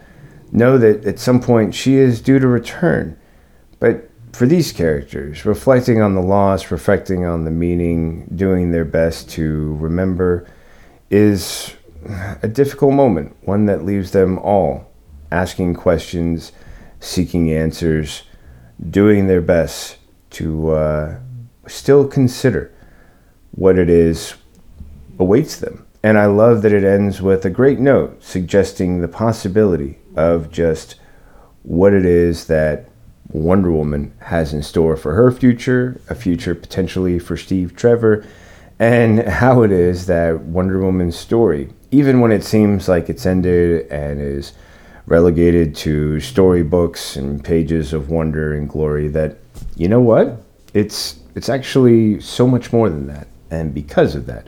know 0.53 0.77
that 0.77 1.03
at 1.03 1.19
some 1.19 1.41
point 1.41 1.75
she 1.75 1.95
is 1.95 2.21
due 2.21 2.39
to 2.39 2.47
return. 2.47 3.19
But 3.81 4.09
for 4.31 4.45
these 4.45 4.71
characters, 4.71 5.45
reflecting 5.45 6.01
on 6.01 6.15
the 6.15 6.21
loss, 6.21 6.71
reflecting 6.71 7.25
on 7.25 7.43
the 7.43 7.51
meaning, 7.51 8.29
doing 8.33 8.71
their 8.71 8.85
best 8.85 9.29
to 9.31 9.75
remember 9.75 10.47
is 11.09 11.75
a 12.41 12.47
difficult 12.47 12.93
moment, 12.93 13.35
one 13.41 13.65
that 13.65 13.83
leaves 13.83 14.11
them 14.11 14.39
all 14.39 14.89
asking 15.33 15.73
questions, 15.73 16.53
seeking 17.01 17.51
answers, 17.51 18.23
doing 18.89 19.27
their 19.27 19.41
best 19.41 19.97
to 20.31 20.71
uh, 20.71 21.19
still 21.67 22.07
consider 22.07 22.73
what 23.51 23.77
it 23.77 23.89
is 23.89 24.35
awaits 25.19 25.57
them. 25.57 25.85
And 26.03 26.17
I 26.17 26.25
love 26.25 26.63
that 26.63 26.73
it 26.73 26.83
ends 26.83 27.21
with 27.21 27.45
a 27.45 27.49
great 27.49 27.79
note 27.79 28.23
suggesting 28.23 29.01
the 29.01 29.07
possibility 29.07 29.99
of 30.15 30.51
just 30.51 30.95
what 31.63 31.93
it 31.93 32.05
is 32.05 32.47
that 32.47 32.87
Wonder 33.29 33.71
Woman 33.71 34.13
has 34.19 34.53
in 34.53 34.63
store 34.63 34.97
for 34.97 35.13
her 35.13 35.31
future, 35.31 36.01
a 36.09 36.15
future 36.15 36.55
potentially 36.55 37.19
for 37.19 37.37
Steve 37.37 37.75
Trevor, 37.75 38.25
and 38.79 39.19
how 39.21 39.61
it 39.61 39.71
is 39.71 40.07
that 40.07 40.41
Wonder 40.41 40.79
Woman's 40.79 41.15
story, 41.15 41.69
even 41.91 42.19
when 42.19 42.31
it 42.31 42.43
seems 42.43 42.89
like 42.89 43.09
it's 43.09 43.25
ended 43.25 43.87
and 43.91 44.19
is 44.19 44.53
relegated 45.11 45.75
to 45.75 46.21
storybooks 46.21 47.17
and 47.17 47.43
pages 47.43 47.91
of 47.91 48.09
wonder 48.09 48.53
and 48.53 48.69
glory, 48.69 49.09
that 49.09 49.37
you 49.75 49.89
know 49.89 49.99
what? 49.99 50.41
It's 50.73 51.19
it's 51.35 51.49
actually 51.49 52.21
so 52.21 52.47
much 52.47 52.71
more 52.71 52.89
than 52.89 53.07
that, 53.07 53.27
and 53.49 53.73
because 53.73 54.15
of 54.15 54.25
that, 54.27 54.47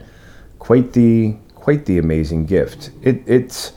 quite 0.60 0.94
the 0.94 1.36
quite 1.54 1.86
the 1.86 1.98
amazing 1.98 2.46
gift. 2.46 2.92
It, 3.02 3.24
it's 3.26 3.74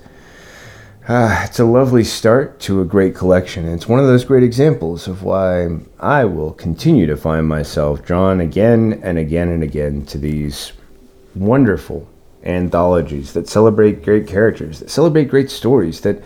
uh, 1.09 1.42
it's 1.44 1.59
a 1.59 1.64
lovely 1.64 2.05
start 2.05 2.61
to 2.61 2.81
a 2.81 2.85
great 2.85 3.16
collection. 3.16 3.64
And 3.64 3.75
it's 3.75 3.88
one 3.88 4.01
of 4.01 4.07
those 4.07 4.25
great 4.25 4.44
examples 4.44 5.09
of 5.09 5.22
why 5.25 5.68
I 5.99 6.25
will 6.25 6.53
continue 6.53 7.07
to 7.07 7.16
find 7.16 7.49
myself 7.49 8.05
drawn 8.05 8.40
again 8.40 9.01
and 9.03 9.18
again 9.18 9.49
and 9.49 9.62
again 9.62 10.07
to 10.07 10.18
these 10.18 10.72
wonderful 11.35 12.09
anthologies 12.44 13.33
that 13.33 13.49
celebrate 13.49 14.05
great 14.05 14.27
characters, 14.29 14.81
that 14.81 14.90
celebrate 14.90 15.29
great 15.29 15.51
stories, 15.51 16.01
that 16.01 16.22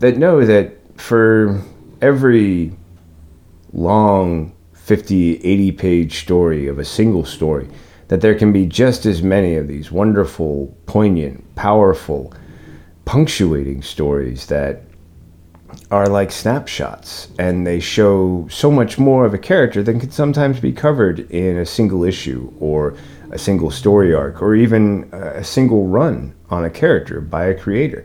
that 0.00 0.16
know 0.16 0.44
that 0.44 0.76
for 1.00 1.60
every 2.00 2.72
long 3.72 4.52
50, 4.74 5.44
80 5.44 5.72
page 5.72 6.20
story 6.20 6.66
of 6.66 6.78
a 6.78 6.84
single 6.84 7.24
story, 7.24 7.68
that 8.08 8.20
there 8.20 8.34
can 8.34 8.52
be 8.52 8.66
just 8.66 9.04
as 9.06 9.22
many 9.22 9.56
of 9.56 9.68
these 9.68 9.92
wonderful, 9.92 10.74
poignant, 10.86 11.54
powerful, 11.56 12.32
punctuating 13.04 13.82
stories 13.82 14.46
that 14.46 14.82
are 15.90 16.06
like 16.06 16.30
snapshots 16.30 17.28
and 17.38 17.66
they 17.66 17.80
show 17.80 18.46
so 18.50 18.70
much 18.70 18.98
more 18.98 19.24
of 19.24 19.34
a 19.34 19.38
character 19.38 19.82
than 19.82 20.00
can 20.00 20.10
sometimes 20.10 20.60
be 20.60 20.72
covered 20.72 21.20
in 21.30 21.58
a 21.58 21.66
single 21.66 22.04
issue 22.04 22.52
or 22.58 22.96
a 23.30 23.38
single 23.38 23.70
story 23.70 24.14
arc 24.14 24.40
or 24.40 24.54
even 24.54 25.04
a 25.12 25.44
single 25.44 25.86
run 25.86 26.34
on 26.50 26.64
a 26.64 26.70
character 26.70 27.20
by 27.20 27.46
a 27.46 27.58
creator. 27.58 28.04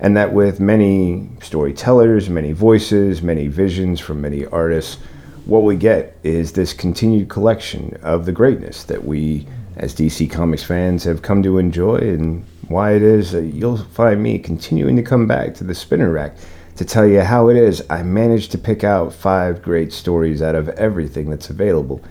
And 0.00 0.16
that 0.16 0.32
with 0.32 0.60
many 0.60 1.28
storytellers, 1.42 2.28
many 2.28 2.52
voices, 2.52 3.20
many 3.22 3.48
visions 3.48 4.00
from 4.00 4.20
many 4.20 4.46
artists, 4.46 4.98
what 5.44 5.62
we 5.62 5.76
get 5.76 6.16
is 6.22 6.52
this 6.52 6.72
continued 6.72 7.28
collection 7.28 7.98
of 8.02 8.26
the 8.26 8.32
greatness 8.32 8.84
that 8.84 9.04
we 9.04 9.46
as 9.76 9.94
DC 9.94 10.30
Comics 10.30 10.62
fans 10.62 11.04
have 11.04 11.22
come 11.22 11.42
to 11.42 11.58
enjoy 11.58 11.96
and 11.96 12.44
why 12.68 12.92
it 12.92 13.02
is 13.02 13.32
that 13.32 13.46
you'll 13.46 13.78
find 13.78 14.22
me 14.22 14.38
continuing 14.38 14.96
to 14.96 15.02
come 15.02 15.26
back 15.26 15.54
to 15.54 15.64
the 15.64 15.74
spinner 15.74 16.10
rack 16.10 16.36
to 16.76 16.84
tell 16.84 17.06
you 17.06 17.22
how 17.22 17.48
it 17.48 17.56
is 17.56 17.82
I 17.88 18.02
managed 18.02 18.52
to 18.52 18.58
pick 18.58 18.84
out 18.84 19.12
five 19.12 19.62
great 19.62 19.92
stories 19.92 20.42
out 20.42 20.54
of 20.54 20.68
everything 20.70 21.30
that's 21.30 21.50
available 21.50 22.02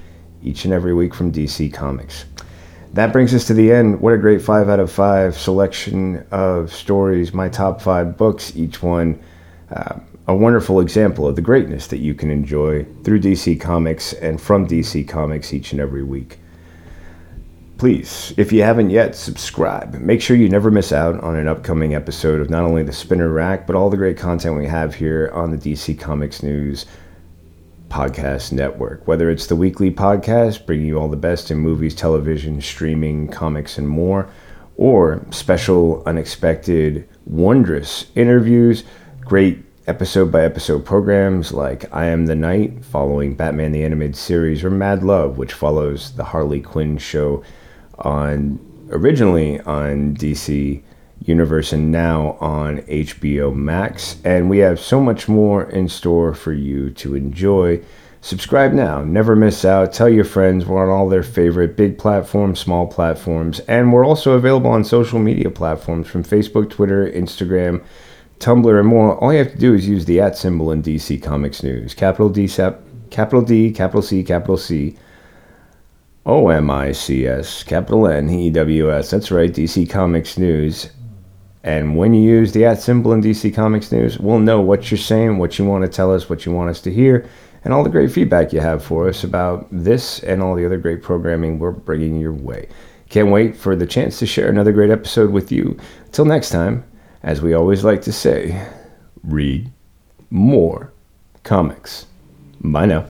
each 0.43 0.65
and 0.65 0.73
every 0.73 0.93
week 0.93 1.13
from 1.13 1.31
DC 1.31 1.73
Comics. 1.73 2.25
That 2.97 3.13
brings 3.13 3.31
us 3.35 3.45
to 3.45 3.53
the 3.53 3.71
end. 3.71 4.01
What 4.01 4.13
a 4.13 4.17
great 4.17 4.41
five 4.41 4.69
out 4.69 4.79
of 4.79 4.91
five 4.91 5.37
selection 5.37 6.25
of 6.31 6.73
stories, 6.73 7.31
my 7.31 7.47
top 7.47 7.79
five 7.79 8.17
books, 8.17 8.55
each 8.55 8.81
one 8.81 9.21
uh, 9.69 9.99
a 10.27 10.35
wonderful 10.35 10.79
example 10.79 11.27
of 11.27 11.35
the 11.35 11.41
greatness 11.43 11.85
that 11.87 11.99
you 11.99 12.15
can 12.15 12.31
enjoy 12.31 12.87
through 13.03 13.19
DC 13.19 13.61
Comics 13.61 14.13
and 14.13 14.41
from 14.41 14.67
DC 14.67 15.07
Comics 15.07 15.53
each 15.53 15.73
and 15.73 15.79
every 15.79 16.01
week 16.03 16.39
please, 17.77 18.33
if 18.37 18.51
you 18.51 18.63
haven't 18.63 18.89
yet, 18.89 19.15
subscribe. 19.15 19.93
Make 19.95 20.19
sure 20.19 20.35
you 20.35 20.49
never 20.49 20.71
miss 20.71 20.91
out 20.91 21.21
on 21.23 21.35
an 21.35 21.47
upcoming 21.47 21.93
episode 21.93 22.41
of 22.41 22.49
not 22.49 22.63
only 22.63 22.81
the 22.81 22.91
Spinner 22.91 23.29
Rack, 23.29 23.67
but 23.67 23.75
all 23.75 23.91
the 23.91 23.97
great 23.97 24.17
content 24.17 24.57
we 24.57 24.65
have 24.65 24.95
here 24.95 25.29
on 25.31 25.51
the 25.51 25.57
DC 25.57 25.99
Comics 25.99 26.41
News 26.41 26.87
podcast 27.89 28.51
network. 28.51 29.07
Whether 29.07 29.29
it's 29.29 29.47
the 29.47 29.55
weekly 29.55 29.91
podcast, 29.91 30.65
bringing 30.65 30.87
you 30.87 30.99
all 30.99 31.09
the 31.09 31.17
best 31.17 31.51
in 31.51 31.57
movies, 31.57 31.95
television, 31.95 32.61
streaming, 32.61 33.27
comics, 33.27 33.77
and 33.77 33.87
more, 33.87 34.29
or 34.75 35.25
special, 35.31 36.03
unexpected, 36.05 37.07
wondrous 37.25 38.07
interviews, 38.15 38.83
great 39.21 39.63
episode 39.87 40.31
by 40.31 40.43
episode 40.43 40.85
programs 40.85 41.53
like 41.53 41.91
I 41.93 42.05
Am 42.07 42.25
the 42.25 42.35
Night, 42.35 42.83
following 42.83 43.35
Batman 43.35 43.71
the 43.71 43.83
Animated 43.83 44.17
Series, 44.17 44.63
or 44.63 44.69
Mad 44.69 45.01
Love, 45.03 45.37
which 45.37 45.53
follows 45.53 46.13
the 46.15 46.25
Harley 46.25 46.61
Quinn 46.61 46.97
show 46.97 47.43
on 47.99 48.59
originally 48.91 49.59
on 49.61 50.13
DC 50.15 50.83
Universe 51.27 51.73
and 51.73 51.91
now 51.91 52.37
on 52.39 52.79
HBO 52.83 53.53
Max. 53.53 54.17
And 54.23 54.49
we 54.49 54.59
have 54.59 54.79
so 54.79 55.01
much 55.01 55.27
more 55.27 55.69
in 55.69 55.89
store 55.89 56.33
for 56.33 56.53
you 56.53 56.89
to 56.91 57.15
enjoy. 57.15 57.81
Subscribe 58.21 58.73
now, 58.73 59.03
never 59.03 59.35
miss 59.35 59.63
out. 59.63 59.93
Tell 59.93 60.09
your 60.09 60.25
friends 60.25 60.65
we're 60.65 60.83
on 60.83 60.89
all 60.89 61.07
their 61.07 61.23
favorite 61.23 61.77
big 61.77 61.97
platforms, 61.97 62.59
small 62.59 62.87
platforms, 62.87 63.59
and 63.61 63.93
we're 63.93 64.05
also 64.05 64.33
available 64.33 64.71
on 64.71 64.83
social 64.83 65.19
media 65.19 65.49
platforms 65.49 66.07
from 66.07 66.23
Facebook, 66.23 66.69
Twitter, 66.69 67.09
Instagram, 67.11 67.83
Tumblr, 68.39 68.79
and 68.79 68.87
more. 68.87 69.17
All 69.17 69.31
you 69.31 69.39
have 69.39 69.51
to 69.51 69.57
do 69.57 69.73
is 69.73 69.87
use 69.87 70.05
the 70.05 70.19
at 70.19 70.37
symbol 70.37 70.71
in 70.71 70.81
DC 70.81 71.21
Comics 71.21 71.63
News. 71.63 71.93
Capital 71.93 72.29
D, 72.29 72.47
capital 73.09 73.41
D, 73.41 73.71
capital 73.71 74.01
C, 74.01 74.23
capital 74.23 74.57
C 74.57 74.97
O 76.25 76.49
M 76.49 76.69
I 76.69 76.91
C 76.91 77.25
S, 77.25 77.63
capital 77.63 78.07
N 78.07 78.29
E 78.29 78.49
W 78.49 78.91
S. 78.91 79.11
That's 79.11 79.31
right, 79.31 79.51
DC 79.51 79.89
Comics 79.89 80.37
News. 80.37 80.89
And 81.67 81.97
when 81.97 82.13
you 82.13 82.21
use 82.21 82.53
the 82.53 82.63
at 82.63 82.81
symbol 82.81 83.11
in 83.11 83.21
DC 83.21 83.53
Comics 83.53 83.91
News, 83.91 84.17
we'll 84.17 84.39
know 84.39 84.61
what 84.61 84.89
you're 84.89 84.97
saying, 84.97 85.37
what 85.37 85.59
you 85.59 85.65
want 85.65 85.83
to 85.83 85.89
tell 85.89 86.13
us, 86.13 86.29
what 86.29 86.45
you 86.45 86.53
want 86.53 86.69
us 86.69 86.79
to 86.79 86.93
hear, 86.93 87.29
and 87.65 87.73
all 87.73 87.83
the 87.83 87.89
great 87.89 88.09
feedback 88.09 88.53
you 88.53 88.61
have 88.61 88.81
for 88.81 89.09
us 89.09 89.25
about 89.25 89.67
this 89.69 90.19
and 90.23 90.41
all 90.41 90.55
the 90.55 90.65
other 90.65 90.77
great 90.77 91.03
programming 91.03 91.59
we're 91.59 91.71
bringing 91.71 92.21
your 92.21 92.31
way. 92.31 92.69
Can't 93.09 93.31
wait 93.31 93.57
for 93.57 93.75
the 93.75 93.85
chance 93.85 94.17
to 94.19 94.25
share 94.25 94.47
another 94.47 94.71
great 94.71 94.91
episode 94.91 95.31
with 95.31 95.51
you. 95.51 95.77
Till 96.13 96.23
next 96.23 96.51
time, 96.51 96.85
as 97.21 97.41
we 97.41 97.53
always 97.53 97.83
like 97.83 98.01
to 98.03 98.13
say, 98.13 98.65
read 99.21 99.69
more 100.29 100.93
comics. 101.43 102.05
Bye 102.61 102.85
now. 102.85 103.09